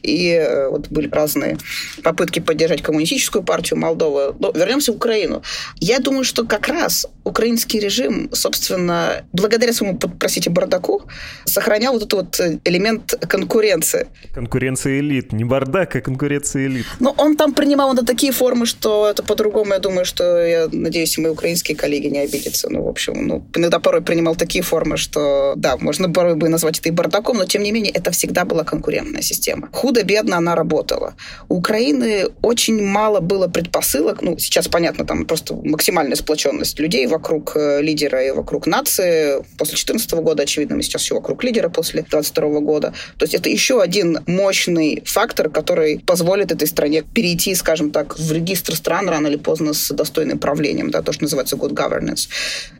[0.03, 1.57] И э, вот были разные
[2.03, 4.35] попытки поддержать коммунистическую партию Молдовы.
[4.37, 5.41] Но вернемся в Украину.
[5.79, 11.03] Я думаю, что как раз украинский режим, собственно, благодаря своему, простите, бардаку,
[11.45, 14.07] сохранял вот этот вот элемент конкуренции.
[14.33, 15.33] Конкуренция элит.
[15.33, 16.85] Не бардак, а конкуренция элит.
[16.99, 21.17] Но он там принимал на такие формы, что это по-другому, я думаю, что, я надеюсь,
[21.17, 22.69] мои украинские коллеги не обидятся.
[22.69, 26.79] Ну, в общем, ну, иногда порой принимал такие формы, что, да, можно порой бы назвать
[26.79, 29.69] это и бардаком, но, тем не менее, это всегда была конкурентная система.
[29.71, 31.15] Худо-бедно она работала.
[31.49, 37.05] У Украины очень мало было предпосылок, ну, сейчас, понятно, там просто максимально максимальная сплоченность людей
[37.05, 39.43] вокруг э, лидера и вокруг нации.
[39.57, 42.93] После 2014 года, очевидно, мы сейчас еще вокруг лидера после 2022 года.
[43.17, 48.31] То есть это еще один мощный фактор, который позволит этой стране перейти, скажем так, в
[48.31, 52.27] регистр стран рано или поздно с достойным правлением, да, то, что называется good governance.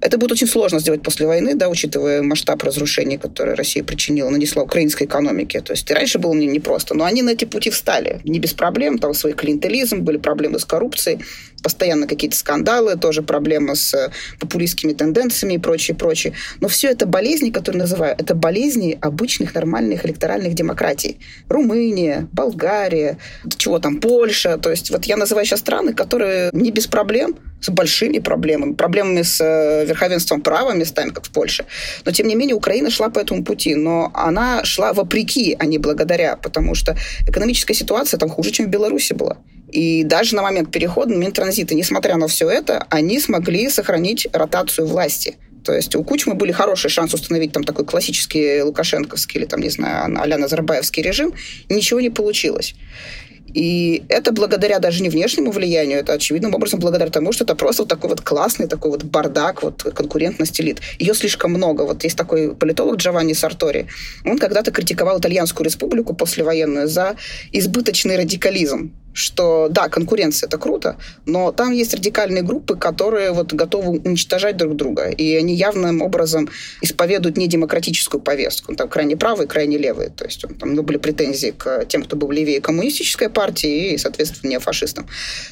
[0.02, 4.64] Это будет очень сложно сделать после войны, да, учитывая масштаб разрушений, которые Россия причинила, нанесла
[4.64, 5.62] украинской экономике.
[5.62, 8.22] То есть и раньше было мне непросто, но они на эти пути встали.
[8.24, 11.20] Не без проблем, там свой клиентелизм, были проблемы с коррупцией,
[11.64, 16.34] постоянно какие-то скандалы, тоже проблема с э, популистскими тенденциями и прочее, прочее.
[16.60, 21.18] Но все это болезни, которые называю, это болезни обычных нормальных электоральных демократий.
[21.50, 23.18] Румыния, Болгария,
[23.58, 24.58] чего там, Польша.
[24.58, 29.22] То есть вот я называю сейчас страны, которые не без проблем с большими проблемами, проблемами
[29.22, 31.66] с э, верховенством права местами, как в Польше.
[32.06, 35.78] Но, тем не менее, Украина шла по этому пути, но она шла вопреки, а не
[35.78, 36.96] благодаря, потому что
[37.28, 39.38] экономическая ситуация там хуже, чем в Беларуси была.
[39.74, 44.28] И даже на момент перехода, на момент транзита, несмотря на все это, они смогли сохранить
[44.32, 45.38] ротацию власти.
[45.64, 49.70] То есть у Кучмы были хорошие шансы установить там такой классический лукашенковский или там, не
[49.70, 51.34] знаю, а-ля Назарбаевский режим.
[51.70, 52.76] Ничего не получилось.
[53.52, 57.84] И это благодаря даже не внешнему влиянию, это очевидным образом благодаря тому, что это просто
[57.84, 60.82] вот такой вот классный такой вот бардак, вот конкурентность элит.
[61.00, 61.82] Ее слишком много.
[61.82, 63.88] Вот есть такой политолог Джованни Сартори.
[64.24, 67.16] Он когда-то критиковал Итальянскую республику послевоенную за
[67.52, 74.00] избыточный радикализм что да, конкуренция это круто, но там есть радикальные группы, которые вот готовы
[74.00, 76.50] уничтожать друг друга, и они явным образом
[76.82, 81.54] исповедуют не демократическую повестку, там крайне правые, крайне левые, то есть там ну, были претензии
[81.58, 85.08] к тем, кто был левее коммунистической партии и, соответственно, не фашистам.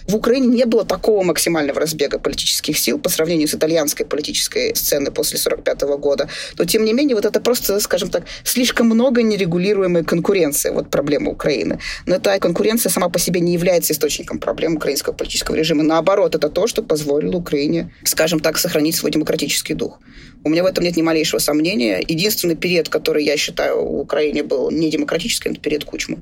[0.07, 5.11] В Украине не было такого максимального разбега политических сил по сравнению с итальянской политической сценой
[5.11, 10.03] после 1945 года, но, тем не менее, вот это просто, скажем так, слишком много нерегулируемой
[10.03, 11.79] конкуренции, вот проблема Украины.
[12.05, 15.83] Но эта конкуренция сама по себе не не является источником проблем украинского политического режима.
[15.83, 19.99] Наоборот, это то, что позволило Украине, скажем так, сохранить свой демократический дух.
[20.43, 22.01] У меня в этом нет ни малейшего сомнения.
[22.07, 26.19] Единственный период, который, я считаю, в Украине был не демократическим, это период Кучмы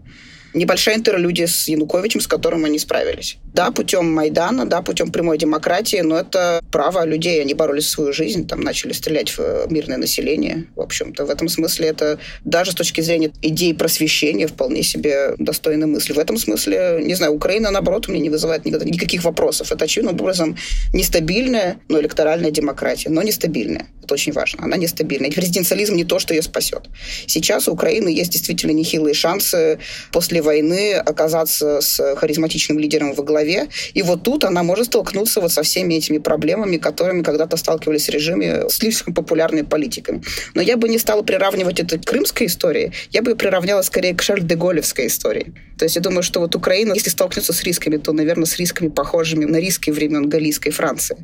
[0.54, 3.38] небольшая интерлюдия с Януковичем, с которым они справились.
[3.54, 7.42] Да, путем Майдана, да, путем прямой демократии, но это право людей.
[7.42, 10.66] Они боролись за свою жизнь, там начали стрелять в э, мирное население.
[10.76, 15.88] В общем-то, в этом смысле это даже с точки зрения идеи просвещения вполне себе достойная
[15.88, 16.14] мысль.
[16.14, 19.72] В этом смысле, не знаю, Украина, наоборот, мне не вызывает никаких вопросов.
[19.72, 20.58] Это очевидным образом
[20.94, 23.88] нестабильная, но электоральная демократия, но нестабильная.
[24.04, 24.64] Это очень важно.
[24.64, 25.30] Она нестабильная.
[25.30, 26.90] И президенциализм не то, что ее спасет.
[27.28, 29.80] Сейчас у Украины есть действительно нехилые шансы
[30.12, 33.68] после после войны оказаться с харизматичным лидером во главе.
[33.94, 38.66] И вот тут она может столкнуться вот со всеми этими проблемами, которыми когда-то сталкивались режимы
[38.70, 40.22] слишком популярными политиками.
[40.56, 44.22] Но я бы не стала приравнивать это к крымской истории, я бы приравняла скорее к
[44.22, 45.54] Шарль-де-Голевской истории.
[45.78, 48.90] То есть я думаю, что вот Украина, если столкнется с рисками, то, наверное, с рисками,
[48.90, 51.16] похожими на риски времен Галийской Франции.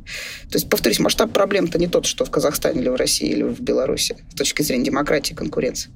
[0.50, 3.60] То есть, повторюсь, масштаб проблем-то не тот, что в Казахстане или в России или в
[3.60, 5.90] Беларуси с точки зрения демократии и конкуренции.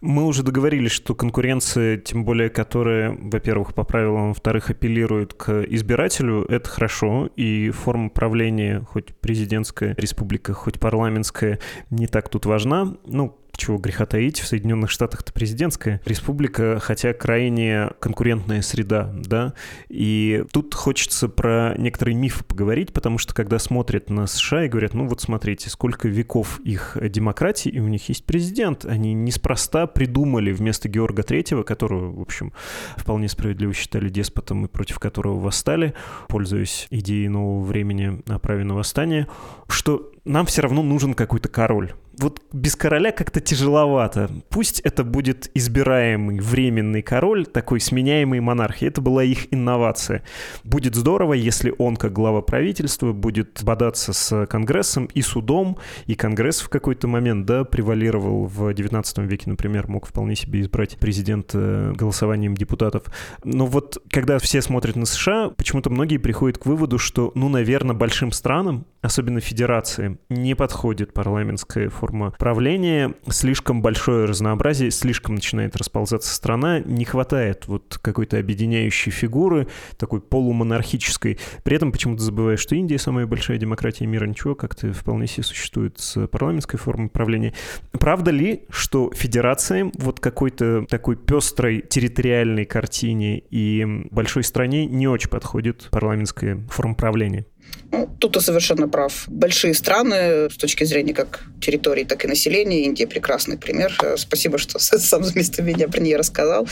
[0.00, 6.44] Мы уже договорились, что конкуренция, тем более, которая, во-первых, по правилам, во-вторых, апеллирует к избирателю,
[6.48, 11.58] это хорошо, и форма правления, хоть президентская республика, хоть парламентская,
[11.90, 12.96] не так тут важна.
[13.06, 19.54] Ну, чего греха таить, в Соединенных Штатах это президентская республика, хотя крайне конкурентная среда, да,
[19.88, 24.94] и тут хочется про некоторые мифы поговорить, потому что когда смотрят на США и говорят,
[24.94, 30.52] ну вот смотрите, сколько веков их демократии, и у них есть президент, они неспроста придумали
[30.52, 32.52] вместо Георга Третьего, которого, в общем,
[32.96, 35.94] вполне справедливо считали деспотом и против которого восстали,
[36.28, 39.28] пользуясь идеей нового времени о праве на восстание,
[39.68, 44.30] что нам все равно нужен какой-то король вот без короля как-то тяжеловато.
[44.48, 48.82] Пусть это будет избираемый временный король, такой сменяемый монарх.
[48.82, 50.22] И это была их инновация.
[50.64, 56.60] Будет здорово, если он, как глава правительства, будет бодаться с Конгрессом и судом, и Конгресс
[56.60, 62.54] в какой-то момент, да, превалировал в 19 веке, например, мог вполне себе избрать президента голосованием
[62.54, 63.04] депутатов.
[63.44, 67.96] Но вот когда все смотрят на США, почему-то многие приходят к выводу, что, ну, наверное,
[67.96, 72.01] большим странам, особенно федерации, не подходит парламентская форма
[72.38, 80.20] правления, слишком большое разнообразие, слишком начинает расползаться страна, не хватает вот какой-то объединяющей фигуры, такой
[80.20, 81.38] полумонархической.
[81.62, 85.98] При этом почему-то забываешь, что Индия самая большая демократия мира, ничего, как-то вполне себе существует
[85.98, 87.54] с парламентской формой правления.
[87.92, 95.30] Правда ли, что федерациям вот какой-то такой пестрой территориальной картине и большой стране не очень
[95.30, 97.46] подходит парламентская форма правления?
[97.92, 99.24] Ну, тут ты совершенно прав.
[99.28, 102.84] Большие страны с точки зрения как территории, так и населения.
[102.84, 103.94] Индия прекрасный пример.
[104.02, 106.66] Э, спасибо, что сам вместо меня про нее рассказал.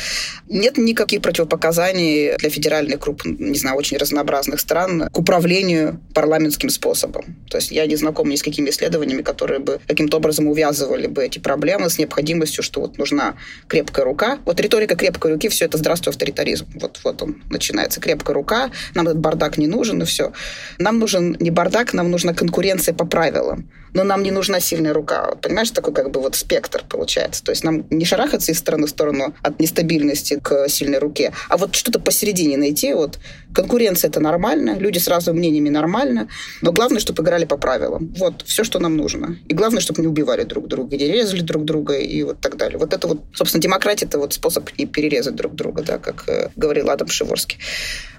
[0.48, 7.36] Нет никаких противопоказаний для федеральных групп, не знаю, очень разнообразных стран к управлению парламентским способом.
[7.50, 11.24] То есть я не знаком ни с какими исследованиями, которые бы каким-то образом увязывали бы
[11.24, 13.36] эти проблемы с необходимостью, что вот нужна
[13.68, 14.38] крепкая рука.
[14.46, 16.66] Вот риторика крепкой руки, все это здравствуй авторитаризм.
[16.74, 18.00] Вот, вот он начинается.
[18.00, 20.32] Крепкая рука, нам этот бардак не нужен, и все.
[20.78, 25.35] Нам нужен не бардак, нам нужна конкуренция по правилам но нам не нужна сильная рука.
[25.42, 27.42] Понимаешь, такой как бы вот спектр получается.
[27.44, 31.57] То есть нам не шарахаться из стороны в сторону от нестабильности к сильной руке, а
[31.57, 32.92] вот что-то посередине найти.
[32.94, 33.18] Вот
[33.55, 36.29] конкуренция это нормально, люди с разными мнениями нормально,
[36.62, 38.14] но главное, чтобы играли по правилам.
[38.18, 39.37] Вот все, что нам нужно.
[39.48, 42.79] И главное, чтобы не убивали друг друга, не резали друг друга и вот так далее.
[42.79, 46.50] Вот это вот, собственно, демократия это вот способ не перерезать друг друга, да, как э,
[46.57, 47.59] говорил Адам Шиворский.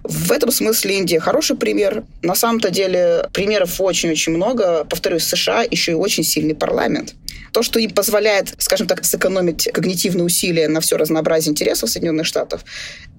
[0.03, 2.03] В этом смысле Индия хороший пример.
[2.23, 4.83] На самом-то деле примеров очень-очень много.
[4.85, 7.15] Повторюсь, США еще и очень сильный парламент.
[7.51, 12.63] То, что им позволяет, скажем так, сэкономить когнитивные усилия на все разнообразие интересов Соединенных Штатов,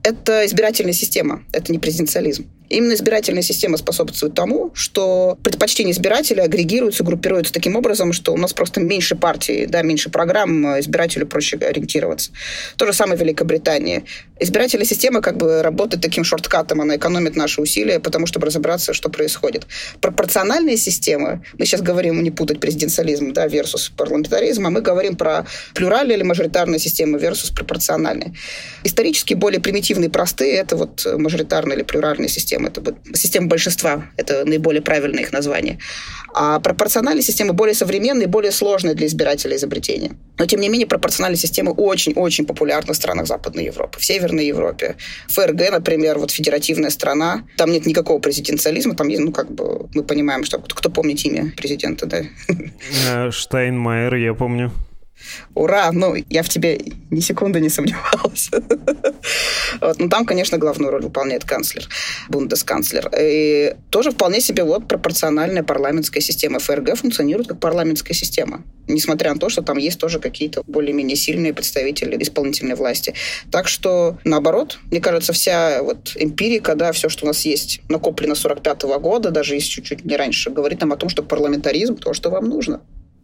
[0.03, 2.47] это избирательная система, это не президенциализм.
[2.73, 8.55] Именно избирательная система способствует тому, что предпочтения избирателя агрегируются, группируются таким образом, что у нас
[8.55, 12.33] просто меньше партий, да, меньше программ, избирателю проще ориентироваться.
[12.79, 14.05] То же самое в Великобритании.
[14.41, 19.11] Избирательная система как бы работает таким шорткатом, она экономит наши усилия, потому чтобы разобраться, что
[19.11, 19.67] происходит.
[20.01, 25.47] Пропорциональные системы, мы сейчас говорим, не путать президенциализм да, versus парламентаризм, а мы говорим про
[25.75, 28.35] плюральные или мажоритарные системы versus пропорциональные.
[28.83, 32.69] Исторически более примитивные и простые– это вот мажоритарная или плюральная система.
[32.69, 35.79] Это система большинства, это наиболее правильное их название.
[36.35, 40.13] А пропорциональные системы более современные, более сложные для избирателя изобретения.
[40.39, 44.97] Но, тем не менее, пропорциональные системы очень-очень популярны в странах Западной Европы, в Северной Европе.
[45.29, 50.03] ФРГ, например, вот федеративная страна, там нет никакого президенциализма, там есть, ну, как бы, мы
[50.03, 52.23] понимаем, что кто помнит имя президента, да?
[53.09, 54.73] Э, Штайнмайер, я помню.
[55.55, 55.91] Ура!
[55.93, 58.51] Ну, я в тебе ни секунды не сомневалась.
[59.83, 59.99] Вот.
[59.99, 61.89] Ну, там, конечно, главную роль выполняет канцлер,
[62.29, 63.11] бундесканцлер.
[63.19, 68.63] И тоже вполне себе вот пропорциональная парламентская система ФРГ функционирует как парламентская система.
[68.89, 73.15] Несмотря на то, что там есть тоже какие-то более-менее сильные представители исполнительной власти.
[73.51, 78.35] Так что, наоборот, мне кажется, вся вот эмпирика, да, все, что у нас есть накоплено
[78.35, 81.97] с 45 -го года, даже если чуть-чуть не раньше, говорит нам о том, что парламентаризм
[81.97, 82.81] то, что вам нужно.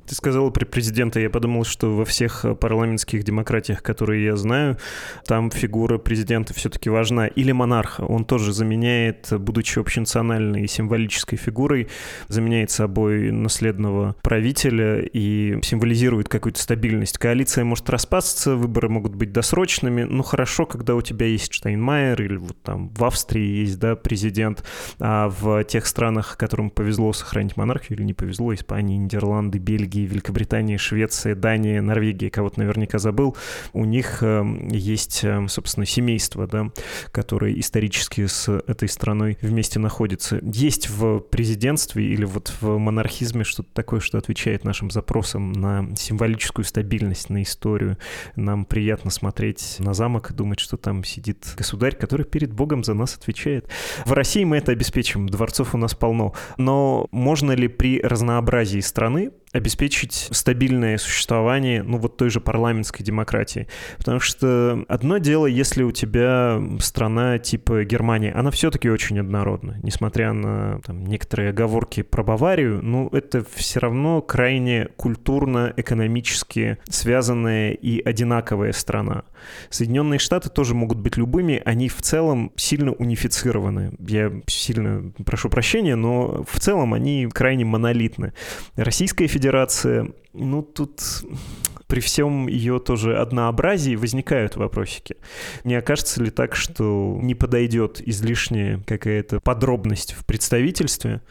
[0.09, 4.79] Ты сказала при президента, я подумал, что во всех э, парламентских демократиях, которые я знаю,
[5.27, 7.27] там фигура президента все-таки важна.
[7.27, 8.03] Или монарха.
[8.03, 11.88] Он тоже заменяет, будучи общенациональной и символической фигурой,
[12.29, 17.18] заменяет собой наследного правителя и символизирует какую-то стабильность.
[17.18, 20.05] Коалиция может распасться, выборы могут быть досрочными.
[20.05, 24.64] Ну, хорошо, когда у тебя есть Штайнмайер или вот там в Австрии есть, да, президент,
[25.01, 30.07] а в тех странах, которым повезло сохранить монархию или не повезло, Испания, Нидерланды, Бельгия, Бельгии,
[30.07, 33.37] Великобритании, Швеции, Дании, Норвегии, кого-то наверняка забыл,
[33.73, 36.71] у них эм, есть, эм, собственно, семейство, да,
[37.13, 40.41] которое исторически с этой страной вместе находится.
[40.43, 46.65] Есть в президентстве или вот в монархизме что-то такое, что отвечает нашим запросам на символическую
[46.65, 47.99] стабильность, на историю.
[48.37, 52.95] Нам приятно смотреть на замок и думать, что там сидит государь, который перед Богом за
[52.95, 53.69] нас отвечает.
[54.05, 56.35] В России мы это обеспечим, дворцов у нас полно.
[56.57, 63.69] Но можно ли при разнообразии страны обеспечить стабильное существование, ну, вот той же парламентской демократии.
[63.99, 70.33] Потому что одно дело, если у тебя страна типа Германии, она все-таки очень однородна, несмотря
[70.33, 78.73] на там, некоторые оговорки про Баварию, ну, это все равно крайне культурно-экономически связанная и одинаковая
[78.73, 79.23] страна.
[79.71, 83.93] Соединенные Штаты тоже могут быть любыми, они в целом сильно унифицированы.
[83.99, 88.33] Я сильно прошу прощения, но в целом они крайне монолитны.
[88.77, 89.38] Российская Федерация,
[90.33, 91.01] ну тут
[91.88, 95.16] при всем ее тоже однообразии возникают вопросики.
[95.64, 101.22] Не окажется ли так, что не подойдет излишняя какая-то подробность в представительстве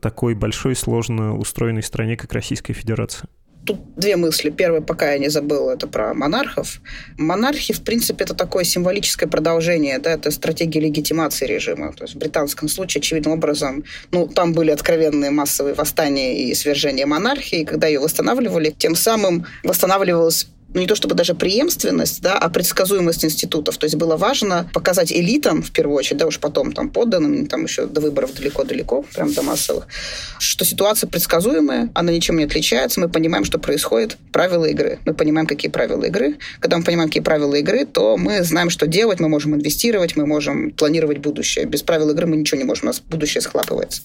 [0.00, 3.28] такой большой, сложно устроенной стране, как Российская Федерация?
[3.66, 4.50] Тут две мысли.
[4.50, 6.80] Первая, пока я не забыла, это про монархов.
[7.16, 11.92] Монархи, в принципе, это такое символическое продолжение, да, это стратегия легитимации режима.
[11.92, 17.06] То есть в британском случае, очевидным образом, ну, там были откровенные массовые восстания и свержения
[17.06, 22.36] монархии, и когда ее восстанавливали, тем самым восстанавливалась ну, не то чтобы даже преемственность, да,
[22.36, 23.78] а предсказуемость институтов.
[23.78, 27.64] То есть было важно показать элитам, в первую очередь, да, уж потом там подданным, там
[27.64, 29.86] еще до выборов далеко-далеко, прям до массовых,
[30.38, 34.98] что ситуация предсказуемая, она ничем не отличается, мы понимаем, что происходит, правила игры.
[35.06, 36.36] Мы понимаем, какие правила игры.
[36.60, 40.26] Когда мы понимаем, какие правила игры, то мы знаем, что делать, мы можем инвестировать, мы
[40.26, 41.66] можем планировать будущее.
[41.66, 44.02] Без правил игры мы ничего не можем, у нас будущее схлапывается.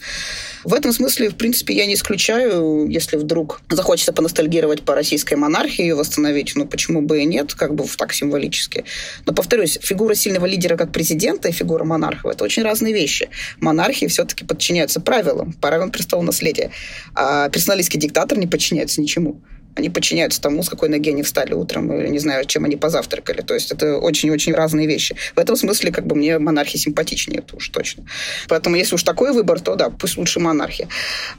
[0.64, 5.82] В этом смысле, в принципе, я не исключаю, если вдруг захочется поностальгировать по российской монархии,
[5.82, 8.84] ее восстановить, ну, почему бы и нет, как бы так символически.
[9.26, 13.30] Но, повторюсь, фигура сильного лидера как президента и фигура монарха– это очень разные вещи.
[13.60, 16.72] Монархии все-таки подчиняются правилам, правилам престола наследия.
[17.16, 19.42] А персоналистский диктатор не подчиняется ничему.
[19.80, 23.40] Они подчиняются тому, с какой ноги они встали утром, или не знаю, чем они позавтракали.
[23.42, 25.16] То есть это очень-очень разные вещи.
[25.38, 28.04] В этом смысле как бы мне монархи симпатичнее, это уж точно.
[28.50, 30.90] Поэтому если уж такой выбор, то да, пусть лучше монархия.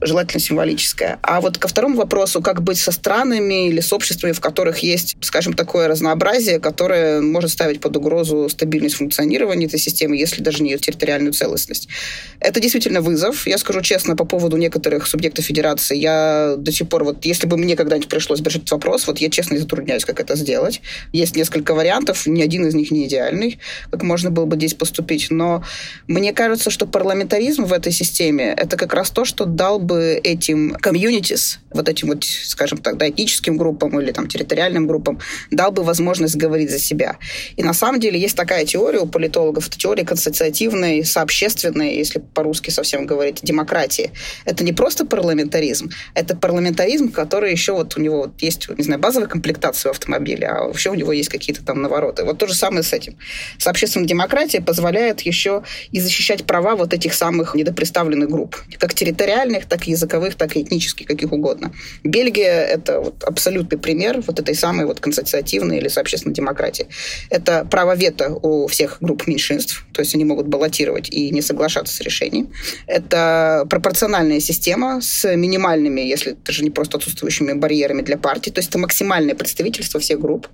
[0.01, 1.19] Желательно символическая.
[1.23, 5.19] А вот ко второму вопросу, как быть со странами или с обществами, в которых есть,
[5.21, 10.71] скажем, такое разнообразие, которое может ставить под угрозу стабильность функционирования этой системы, если даже не
[10.71, 11.89] ее территориальную целостность.
[12.41, 13.47] Это действительно вызов.
[13.47, 17.59] Я скажу честно, по поводу некоторых субъектов федерации, я до сих пор, вот если бы
[17.59, 19.07] мне когда-нибудь пришлось решить вопрос.
[19.07, 20.81] Вот я честно затрудняюсь, как это сделать.
[21.13, 23.59] Есть несколько вариантов, ни один из них не идеальный,
[23.91, 25.29] как можно было бы здесь поступить.
[25.31, 25.65] Но
[26.07, 30.75] мне кажется, что парламентаризм в этой системе это как раз то, что дал бы этим
[30.81, 35.19] комьюнитис, вот этим вот, скажем так, да, этническим группам или там территориальным группам,
[35.51, 37.17] дал бы возможность говорить за себя.
[37.57, 42.71] И на самом деле есть такая теория у политологов, это теория консоциативной, сообщественной, если по-русски
[42.71, 44.11] совсем говорить, демократии.
[44.45, 49.29] Это не просто парламентаризм, это парламентаризм, который еще вот у него есть, не знаю, базовая
[49.29, 52.25] комплектация автомобиля, а вообще у него есть какие-то там навороты.
[52.25, 53.17] Вот то же самое с этим.
[53.59, 59.67] С общественной демократией позволяет еще и защищать права вот этих самых недопредставленных групп, как территориальных,
[59.67, 61.73] так и языковых, так и этнических, каких угодно.
[62.05, 66.87] Бельгия— это вот абсолютный пример вот этой самой вот консоциативной или сообщественной демократии.
[67.31, 71.95] Это право вето у всех групп меньшинств, то есть они могут баллотировать и не соглашаться
[71.95, 72.53] с решением.
[72.87, 78.59] Это пропорциональная система с минимальными, если это же не просто отсутствующими барьерами для партии, то
[78.59, 80.49] есть это максимальное представительство всех групп.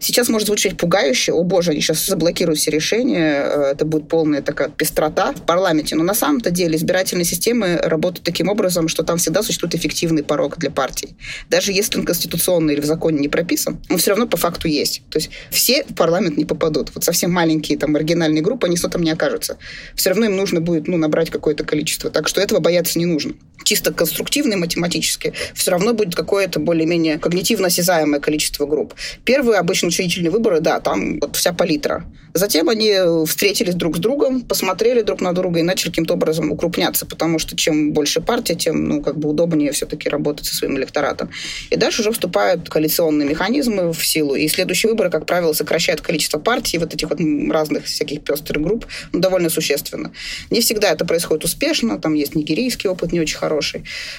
[0.00, 4.42] Сейчас может звучать пугающе, о боже, они сейчас заблокируют все решения, э, это будет полная
[4.42, 9.18] такая пестрота в парламенте, но на самом-то деле избирательные системы работают таким образом, что там
[9.18, 11.16] всегда существует эффективный порог для партий.
[11.48, 15.02] Даже если он конституционно или в законе не прописан, он все равно по факту есть.
[15.10, 16.90] То есть все в парламент не попадут.
[16.94, 19.58] Вот совсем маленькие там маргинальные группы, они что там не окажутся.
[19.94, 22.10] Все равно им нужно будет ну, набрать какое-то количество.
[22.10, 23.34] Так что этого бояться не нужно.
[23.70, 28.94] Чисто конструктивно и математически все равно будет какое-то более более-менее когнитивно осязаемое количество групп.
[29.24, 32.04] Первые обычно учредительные выборы, да, там вот вся палитра.
[32.32, 32.94] Затем они
[33.26, 37.56] встретились друг с другом, посмотрели друг на друга и начали каким-то образом укрупняться, потому что
[37.56, 41.30] чем больше партия, тем, ну, как бы удобнее все-таки работать со своим электоратом.
[41.70, 46.38] И дальше уже вступают коалиционные механизмы в силу, и следующие выборы, как правило, сокращают количество
[46.38, 47.18] партий, вот этих вот
[47.50, 50.12] разных всяких пестрых групп, ну, довольно существенно.
[50.50, 53.59] Не всегда это происходит успешно, там есть нигерийский опыт не очень хороший,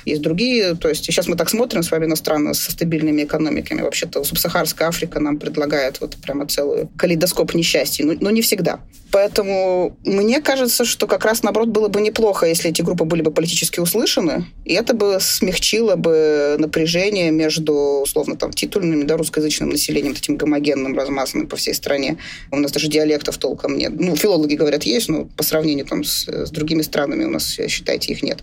[0.06, 3.82] есть другие, то есть сейчас мы так смотрим с вами на страны со стабильными экономиками.
[3.82, 8.80] Вообще-то субсахарская Африка нам предлагает вот прямо целую калейдоскоп несчастья, но, но не всегда.
[9.12, 13.32] Поэтому мне кажется, что как раз, наоборот, было бы неплохо, если эти группы были бы
[13.32, 17.74] политически услышаны, и это бы смягчило бы напряжение между,
[18.04, 22.18] условно, там, титульным, да, русскоязычным населением, этим гомогенным, размазанным по всей стране.
[22.52, 23.92] У нас даже диалектов толком нет.
[24.00, 28.14] Ну, филологи говорят, есть, но по сравнению там с, с другими странами у нас, считайте,
[28.14, 28.40] их нет.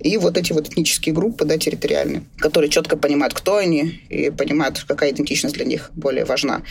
[0.00, 4.84] И вот эти вот этнические группы, да, территориальные, которые четко понимают, кто они, и понимают,
[4.86, 6.62] какая идентичность для них более важна.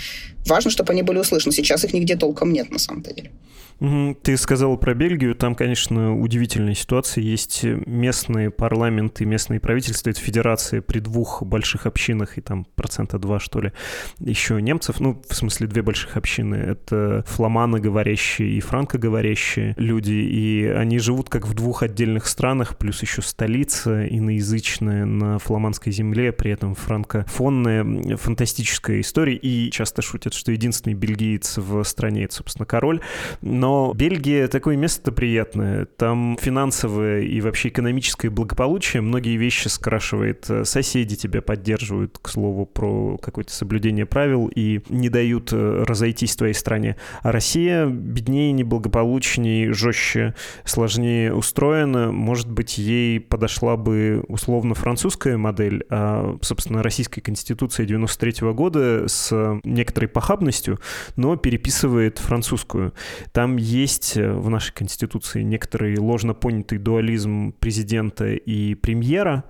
[0.45, 1.53] Важно, чтобы они были услышаны.
[1.53, 3.31] Сейчас их нигде толком нет, на самом деле.
[3.79, 5.35] Ты сказал про Бельгию.
[5.35, 7.23] Там, конечно, удивительная ситуация.
[7.23, 10.09] Есть местные парламенты, местные правительства.
[10.09, 13.71] Это федерация при двух больших общинах, и там процента два, что ли,
[14.19, 14.99] еще немцев.
[14.99, 16.55] Ну, в смысле, две больших общины.
[16.55, 20.11] Это фламаноговорящие и франкоговорящие люди.
[20.11, 26.33] И они живут как в двух отдельных странах, плюс еще столица иноязычная на фламандской земле,
[26.33, 29.35] при этом франкофонная, фантастическая история.
[29.35, 32.99] И часто шутят, что единственный бельгиец в стране— это, собственно, король.
[33.41, 35.85] Но но Бельгия такое место приятное.
[35.85, 39.03] Там финансовое и вообще экономическое благополучие.
[39.03, 40.49] Многие вещи скрашивает.
[40.63, 46.37] Соседи тебя поддерживают, к слову, про какое-то соблюдение правил и не дают э, разойтись в
[46.37, 46.95] твоей стране.
[47.21, 52.11] А Россия беднее, неблагополучнее, жестче, сложнее устроена.
[52.11, 59.07] Может быть, ей подошла бы условно французская модель, а, собственно, российская конституция 93 -го года
[59.07, 60.79] с некоторой похабностью,
[61.17, 62.95] но переписывает французскую.
[63.31, 69.43] Там есть э, в нашей Конституции некоторый ложно понятый дуализм президента и премьера,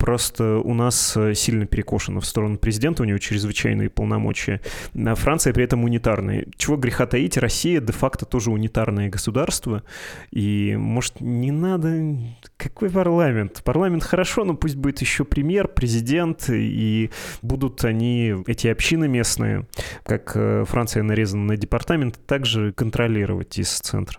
[0.00, 4.62] Просто у нас э, сильно перекошено в сторону президента, у него чрезвычайные полномочия.
[4.94, 6.46] А Франция при этом унитарная.
[6.56, 9.82] Чего греха таить, Россия де-факто тоже унитарное государство.
[10.30, 12.16] И, может, не надо...
[12.56, 13.60] Какой парламент?
[13.62, 17.10] Парламент хорошо, но пусть будет еще премьер, президент, и
[17.42, 19.66] будут они, эти общины местные,
[20.02, 24.18] как э, Франция нарезана на департамент, также контролировать из центра.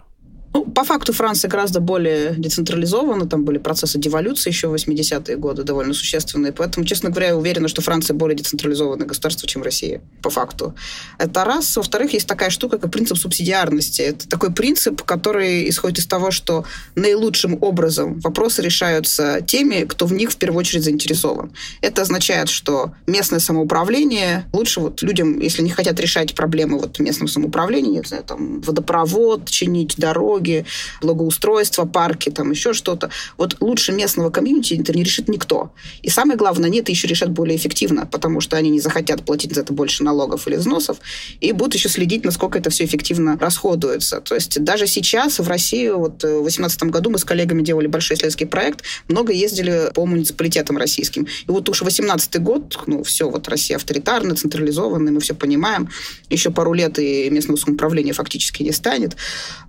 [0.54, 5.64] Ну, по факту Франция гораздо более децентрализована, там были процессы деволюции еще в 80-е годы
[5.64, 10.30] довольно существенные, поэтому, честно говоря, я уверена, что Франция более децентрализованное государство, чем Россия, по
[10.30, 10.76] факту.
[11.18, 11.78] Это раз.
[11.78, 14.02] Во-вторых, есть такая штука, как принцип субсидиарности.
[14.02, 20.14] Это такой принцип, который исходит из того, что наилучшим образом вопросы решаются теми, кто в
[20.14, 21.52] них в первую очередь заинтересован.
[21.82, 27.30] Это означает, что местное самоуправление лучше вот людям, если не хотят решать проблемы вот местного
[27.30, 30.66] самоуправления, не знаю, там водопровод, чинить дороги, дороги,
[31.02, 33.10] благоустройство, парки, там еще что-то.
[33.38, 35.72] Вот лучше местного комьюнити это не решит никто.
[36.02, 39.54] И самое главное, они это еще решат более эффективно, потому что они не захотят платить
[39.54, 40.98] за это больше налогов или взносов,
[41.40, 44.22] и будут еще следить, насколько это все эффективно расходуется.
[44.22, 47.88] То есть даже сейчас в России, вот э, в 2018 году мы с коллегами делали
[47.88, 51.24] большой исследовательский проект, много ездили по муниципалитетам российским.
[51.24, 55.90] И вот уж 18 год, ну, все, вот Россия авторитарная, централизованная, мы все понимаем.
[56.30, 59.16] Еще пару лет и местного самоуправления фактически не станет.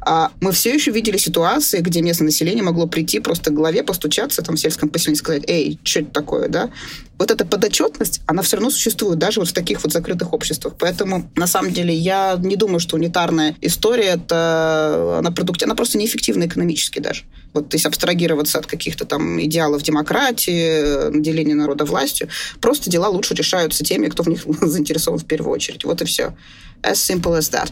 [0.00, 3.82] А мы все все еще видели ситуации, где местное население могло прийти просто к главе,
[3.82, 6.70] постучаться там в сельском поселении и сказать, эй, что это такое, да?
[7.18, 10.74] Вот эта подотчетность, она все равно существует даже вот в таких вот закрытых обществах.
[10.78, 15.98] Поэтому, на самом деле, я не думаю, что унитарная история, это, она, продукт, она просто
[15.98, 17.22] неэффективна экономически даже.
[17.52, 22.28] Вот, есть абстрагироваться от каких-то там идеалов демократии, наделения народа властью.
[22.60, 25.84] Просто дела лучше решаются теми, кто в них заинтересован в первую очередь.
[25.84, 26.34] Вот и все.
[26.82, 27.70] As simple as that.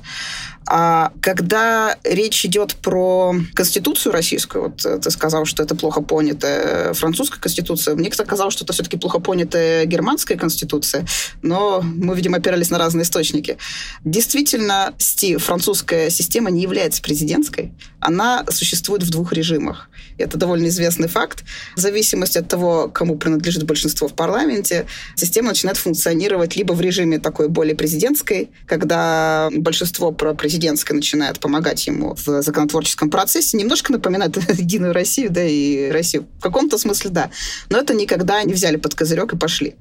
[0.66, 6.93] А когда речь идет про Конституцию российскую, вот э, ты сказал, что это плохо понятая
[6.93, 11.06] французская Конституция, мне казалось, что это все-таки плохо понятая германская Конституция,
[11.40, 13.58] но мы, видимо, опирались на разные источники.
[14.04, 14.92] Действительно,
[15.38, 19.88] французская система не является президентской, она существует в двух режимах.
[20.18, 21.44] Это довольно известный факт.
[21.76, 27.20] В зависимости от того, кому принадлежит большинство в парламенте, система начинает функционировать либо в режиме
[27.20, 34.36] такой более президентской, когда большинство про президентское начинает помогать ему в законотворческом процессе, немножко напоминает
[34.58, 36.26] Единую Россию, да, и Россию.
[36.38, 37.30] В каком-то смысле, да.
[37.68, 39.74] Но это никогда не взяли под козырек и пошли.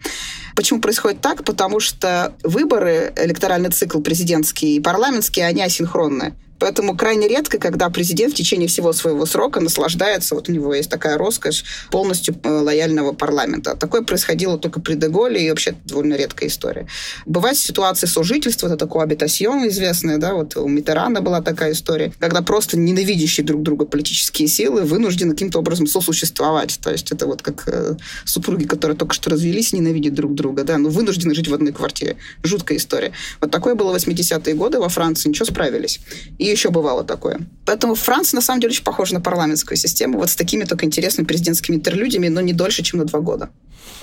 [0.55, 1.43] Почему происходит так?
[1.43, 6.33] Потому что выборы, электоральный цикл президентский и парламентский, они асинхронны.
[6.59, 10.89] Поэтому крайне редко, когда президент в течение всего своего срока наслаждается, вот у него есть
[10.89, 13.75] такая роскошь полностью э, лояльного парламента.
[13.75, 16.87] Такое происходило только при Деголе, и вообще довольно редкая история.
[17.25, 22.41] Бывают ситуации сожительства, это такое абитасьон известное, да, вот у Митерана была такая история, когда
[22.41, 26.79] просто ненавидящие друг друга политические силы вынуждены каким-то образом сосуществовать.
[26.81, 27.95] То есть это вот как э,
[28.25, 32.17] супруги, которые только что развелись, ненавидят друг друга, да, но вынуждены жить в одной квартире.
[32.43, 33.13] Жуткая история.
[33.39, 35.99] Вот такое было в 80-е годы во Франции, ничего, справились.
[36.37, 37.39] И еще бывало такое.
[37.65, 41.25] Поэтому Франция, на самом деле, очень похожа на парламентскую систему, вот с такими только интересными
[41.27, 43.49] президентскими интерлюдиями, но не дольше, чем на два года.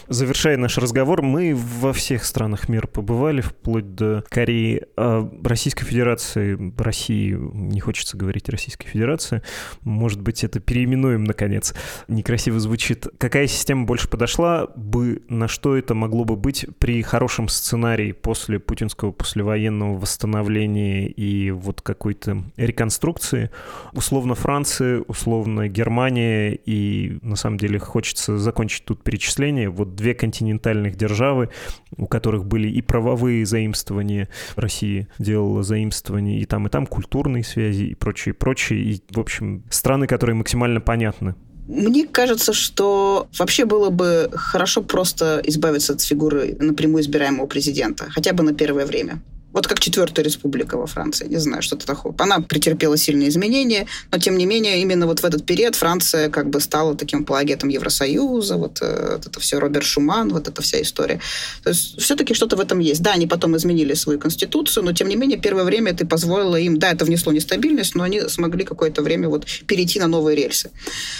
[0.08, 4.84] Завершая наш разговор, мы во всех странах мира побывали, вплоть до Кореи.
[4.96, 9.42] А Российской Федерации, России, не хочется говорить Российской Федерации,
[9.82, 11.74] может быть, это переименуем, наконец.
[12.06, 13.06] Некрасиво звучит.
[13.18, 18.60] Какая система больше подошла бы, на что это могло бы быть при хорошем сценарии после
[18.60, 23.50] путинского послевоенного восстановления и вот какой-то реконструкции?
[23.92, 30.96] Условно Франция, условно Германия, и на самом деле хочется закончить тут перечисление вот две континентальных
[30.96, 31.50] державы,
[31.96, 37.84] у которых были и правовые заимствования, России делала заимствования и там, и там, культурные связи
[37.84, 41.34] и прочее, прочее, и, в общем, страны, которые максимально понятны
[41.68, 48.32] мне кажется, что вообще было бы хорошо просто избавиться от фигуры напрямую избираемого президента, хотя
[48.32, 49.20] бы на первое время.
[49.56, 52.12] Вот как Четвертая Республика во Франции, не знаю, что-то такое.
[52.18, 56.50] Она претерпела сильные изменения, но тем не менее именно вот в этот период Франция как
[56.50, 60.82] бы стала таким плагиатом Евросоюза, вот, э, вот это все Роберт Шуман, вот эта вся
[60.82, 61.22] история.
[61.62, 63.00] То есть все-таки что-то в этом есть.
[63.00, 66.78] Да, они потом изменили свою конституцию, но тем не менее первое время это позволило им,
[66.78, 70.70] да, это внесло нестабильность, но они смогли какое-то время вот перейти на новые рельсы.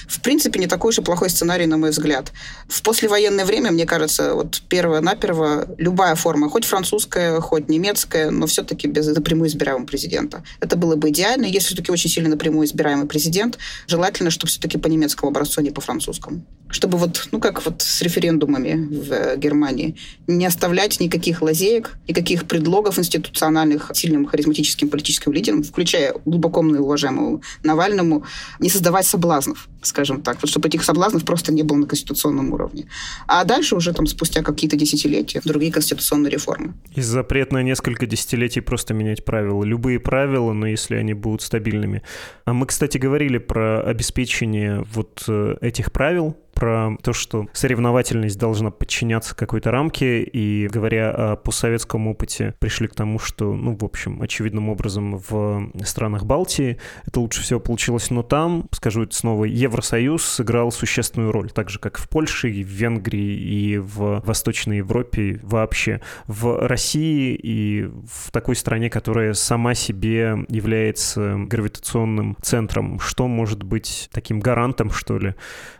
[0.06, 2.32] В принципе, не такой и плохой сценарий, на мой взгляд.
[2.68, 8.88] В послевоенное время, мне кажется, вот первое-наперво любая форма, хоть французская, хоть немецкая, но все-таки
[8.88, 10.42] без напрямую избираемого президента.
[10.60, 11.46] Это было бы идеально.
[11.46, 15.70] Если все-таки очень сильно напрямую избираемый президент, желательно, чтобы все-таки по немецкому образцу, а не
[15.70, 16.44] по французскому.
[16.68, 19.96] Чтобы вот, ну как вот с референдумами в э, Германии,
[20.26, 28.24] не оставлять никаких лазеек, никаких предлогов институциональных сильным харизматическим политическим лидерам, включая глубоко уважаемому Навальному,
[28.58, 32.86] не создавать соблазнов, скажем так, вот чтобы этих соблазнов просто не было на конституционном уровне.
[33.26, 36.74] А дальше уже там спустя какие-то десятилетия другие конституционные реформы.
[36.94, 39.64] И запрет на несколько десятилетий просто менять правила.
[39.64, 42.02] Любые правила, но если они будут стабильными.
[42.44, 48.70] А мы, кстати, говорили про обеспечение вот э, этих правил, про то, что соревновательность должна
[48.70, 54.22] подчиняться какой-то рамке, и говоря о постсоветском опыте, пришли к тому, что, ну, в общем,
[54.22, 60.24] очевидным образом в странах Балтии это лучше всего получилось, но там, скажу это снова, Евросоюз
[60.24, 65.38] сыграл существенную роль, так же, как в Польше, и в Венгрии, и в Восточной Европе
[65.42, 66.00] вообще.
[66.26, 74.08] В России и в такой стране, которая сама себе является гравитационным центром, что может быть
[74.10, 75.34] таким гарантом, что ли,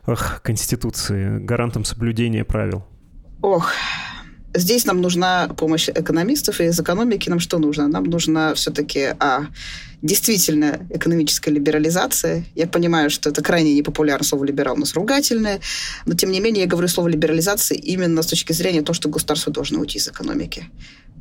[0.04, 2.84] ах, Конституции, гарантом соблюдения правил?
[3.40, 3.70] Ох,
[4.52, 7.86] здесь нам нужна помощь экономистов, и из экономики нам что нужно?
[7.86, 9.46] Нам нужна все-таки, а,
[10.02, 12.44] действительно экономическая либерализация.
[12.56, 15.60] Я понимаю, что это крайне непопулярно, слово «либерал» у нас ругательное,
[16.04, 19.52] но тем не менее я говорю слово «либерализация» именно с точки зрения того, что государство
[19.52, 20.66] должно уйти из экономики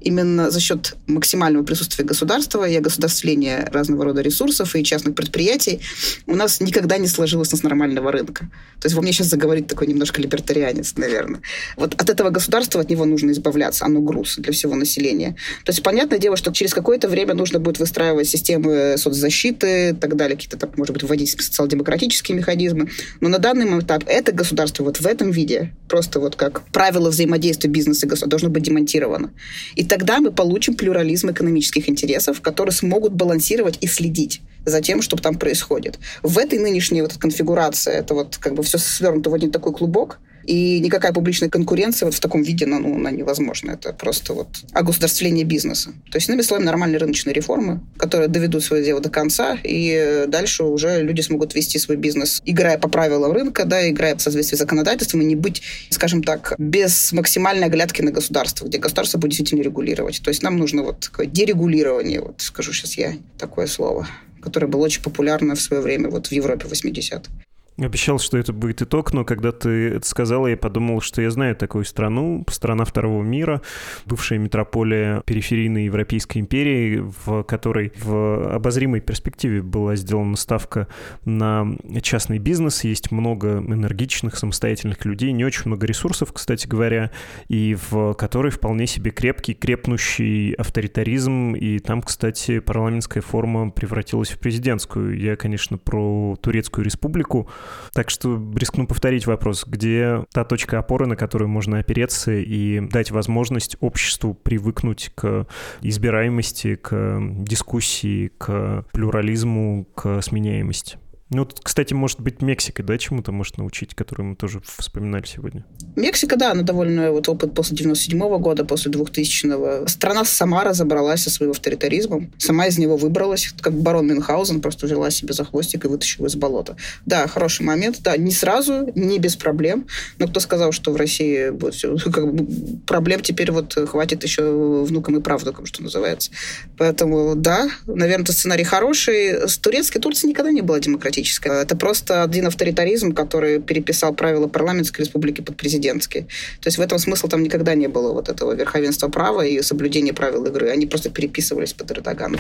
[0.02, 5.82] именно за счет максимального присутствия государства и огосударствления разного рода ресурсов и частных предприятий
[6.28, 8.50] у нас никогда не сложилось у нас нормального рынка.
[8.80, 11.42] То есть во мне сейчас заговорит такой немножко либертарианец, наверное.
[11.78, 13.86] Вот от этого государства, от него нужно избавляться.
[13.86, 15.36] Оно груз для всего населения.
[15.64, 20.16] То есть понятное дело, что через какое-то время нужно будет выстраивать системы соцзащиты и так
[20.16, 22.90] далее, какие-то, так, может быть, вводить социал-демократические механизмы.
[23.22, 27.70] Но на данный этап это государство вот в этом виде, просто вот как правило взаимодействия
[27.70, 29.32] бизнеса и государства, должно быть демонтировано.
[29.76, 35.16] И тогда мы получим плюрализм экономических интересов, которые смогут балансировать и следить за тем, что
[35.18, 36.00] там происходит.
[36.24, 40.20] В этой нынешней вот конфигурации это вот как бы все свернуто в один такой клубок,
[40.46, 43.72] и никакая публичная конкуренция вот в таком виде, ну, ну, она невозможна.
[43.72, 45.92] Это просто вот огосударствление бизнеса.
[46.12, 50.64] То есть, иными словами, нормальные рыночные реформы, которые доведут свое дело до конца, и дальше
[50.64, 54.60] уже люди смогут вести свой бизнес, играя по правилам рынка, да, играя в соответствии с
[54.60, 59.62] законодательством, и не быть, скажем так, без максимальной оглядки на государство, где государство будет действительно
[59.62, 60.22] регулировать.
[60.24, 64.08] То есть нам нужно вот такое дерегулирование, вот скажу сейчас я такое слово
[64.42, 67.32] которое было очень популярно в свое время вот в Европе 80-х.
[67.78, 71.58] Обещал, что это будет итог, но когда ты это сказала, я подумал, что я знаю
[71.58, 73.62] такую страну, страна второго мира,
[74.06, 80.88] бывшая метрополия периферийной Европейской империи, в которой в обозримой перспективе была сделана ставка
[81.26, 81.68] на
[82.02, 82.86] частный бизнес.
[82.86, 87.12] Есть много энергичных, самостоятельных людей, не очень много ресурсов, кстати говоря,
[87.50, 91.56] и в которой вполне себе крепкий, крепнущий авторитаризм.
[91.56, 95.20] И там, кстати, парламентская форма превратилась в президентскую.
[95.20, 97.50] Я, конечно, про Турецкую республику,
[97.94, 103.12] так что рискну повторить вопрос, где та точка опоры, на которую можно опереться и дать
[103.12, 105.48] возможность обществу привыкнуть к
[105.82, 110.98] избираемости, к дискуссии, к плюрализму, к сменяемости?
[111.32, 115.66] Ну, тут, кстати, может быть, Мексика, да, чему-то может научить, которую мы тоже вспоминали сегодня.
[115.96, 119.88] Мексика, да, она довольно вот опыт после 97 -го года, после 2000-го.
[119.88, 125.10] Страна сама разобралась со своим авторитаризмом, сама из него выбралась, как барон Мюнхгаузен просто взяла
[125.10, 126.78] себе за хвостик и вытащила из болота.
[127.08, 129.88] Да, хороший момент, да, не сразу, не без проблем,
[130.20, 132.46] но кто сказал, что в России будет все, как бы,
[132.86, 136.30] проблем теперь вот хватит еще внукам и правнукам, что называется.
[136.78, 139.50] Поэтому, да, наверное, сценарий хороший.
[139.50, 141.62] С турецкой Турции никогда не была демократической демократическое.
[141.62, 146.24] Это просто один авторитаризм, который переписал правила парламентской республики под президентские.
[146.62, 150.14] То есть в этом смысл там никогда не было вот этого верховенства права и соблюдения
[150.14, 150.70] правил игры.
[150.70, 152.38] Они просто переписывались под Эрдогана.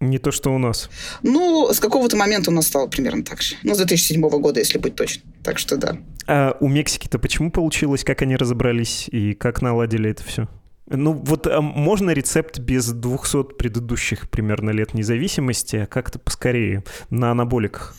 [0.00, 0.90] Не то, что у нас.
[1.22, 3.56] Ну, с какого-то момента у нас стало примерно так же.
[3.62, 5.26] Ну, с 2007 года, если быть точным.
[5.42, 5.96] Так что да.
[6.26, 8.04] А у Мексики-то почему получилось?
[8.04, 10.48] Как они разобрались и как наладили это все?
[10.86, 17.30] Ну вот а можно рецепт без 200 предыдущих примерно лет независимости, а как-то поскорее, на
[17.30, 17.96] анаболиках?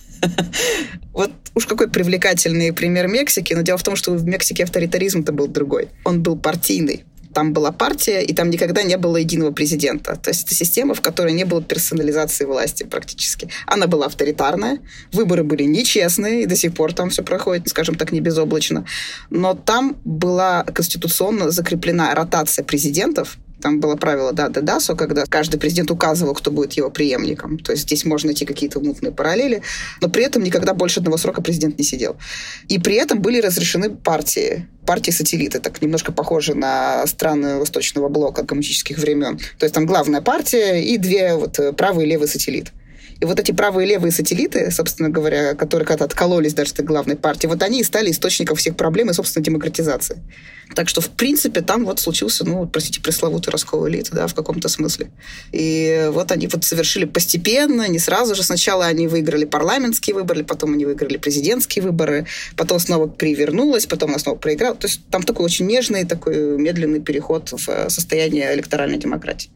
[1.14, 5.48] Вот уж какой привлекательный пример Мексики, но дело в том, что в Мексике авторитаризм-то был
[5.48, 5.88] другой.
[6.04, 7.06] Он был партийный
[7.36, 10.16] там была партия, и там никогда не было единого президента.
[10.16, 13.50] То есть это система, в которой не было персонализации власти практически.
[13.68, 14.80] Она была авторитарная,
[15.12, 18.86] выборы были нечестные, и до сих пор там все проходит, скажем так, не безоблачно.
[19.30, 25.26] Но там была конституционно закреплена ротация президентов, там было правило да, да, да, со, когда
[25.26, 27.58] каждый президент указывал, кто будет его преемником.
[27.58, 29.62] То есть здесь можно найти какие-то мутные параллели,
[30.02, 32.16] но при этом никогда больше одного срока президент не сидел.
[32.68, 39.00] И при этом были разрешены партии партии-сателлиты, так немножко похожи на страны Восточного блока коммунистических
[39.00, 39.40] времен.
[39.58, 42.72] То есть там главная партия и две вот правый и левый сателлит.
[43.22, 47.16] И вот эти правые и левые сателлиты, собственно говоря, которые когда-то откололись даже от главной
[47.16, 50.22] партии, вот они и стали источником всех проблем и, собственно, демократизации.
[50.76, 54.68] Так что, в принципе, там вот случился, ну, простите, пресловутый раскол элиты, да, в каком-то
[54.68, 55.12] смысле.
[55.52, 58.44] И вот они вот совершили постепенно, не сразу же.
[58.44, 62.26] Сначала они выиграли парламентские выборы, потом они выиграли президентские выборы,
[62.58, 64.76] потом снова перевернулась, потом она снова проиграла.
[64.76, 69.50] То есть там такой очень нежный, такой медленный переход в состояние электоральной демократии.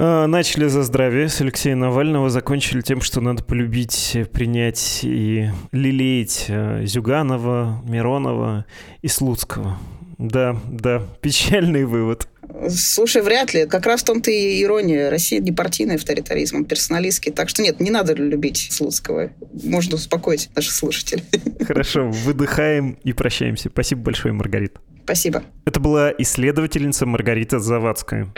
[0.00, 6.44] А, начали за здравие с Алексея Навального, закончили тем, что надо полюбить, принять и лелеять
[6.46, 8.64] э, Зюганова, Миронова
[9.02, 9.76] и Слуцкого.
[10.16, 12.28] Да, да, печальный вывод.
[12.70, 13.66] Слушай, вряд ли.
[13.66, 15.10] Как раз в том-то и ирония.
[15.10, 17.32] Россия не партийный авторитаризм, а персоналистский.
[17.32, 19.30] Так что нет, не надо любить Слуцкого.
[19.64, 21.24] Можно успокоить наших слушателей.
[21.66, 23.68] Хорошо, выдыхаем и прощаемся.
[23.68, 24.80] Спасибо большое, Маргарита.
[25.02, 25.42] Спасибо.
[25.64, 28.32] Это была исследовательница Маргарита Завадская.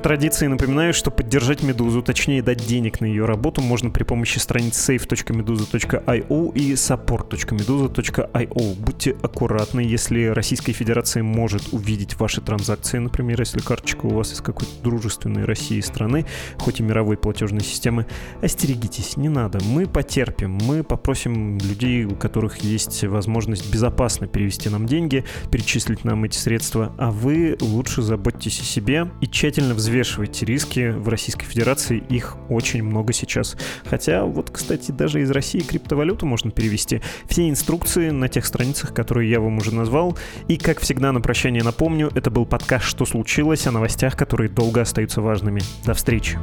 [0.00, 4.38] По традиции напоминаю, что поддержать «Медузу», точнее дать денег на ее работу, можно при помощи
[4.38, 8.80] страниц save.meduza.io и support.meduza.io.
[8.80, 14.40] Будьте аккуратны, если Российская Федерация может увидеть ваши транзакции, например, если карточка у вас из
[14.40, 16.24] какой-то дружественной России страны,
[16.56, 18.06] хоть и мировой платежной системы,
[18.40, 19.58] остерегитесь, не надо.
[19.62, 26.24] Мы потерпим, мы попросим людей, у которых есть возможность безопасно перевести нам деньги, перечислить нам
[26.24, 30.90] эти средства, а вы лучше заботьтесь о себе и тщательно взвешивайте риски.
[30.90, 33.56] В Российской Федерации их очень много сейчас.
[33.84, 37.02] Хотя вот, кстати, даже из России криптовалюту можно перевести.
[37.28, 40.16] Все инструкции на тех страницах, которые я вам уже назвал.
[40.46, 44.80] И, как всегда, на прощание напомню, это был подкаст «Что случилось?» о новостях, которые долго
[44.80, 45.60] остаются важными.
[45.84, 46.38] До встречи.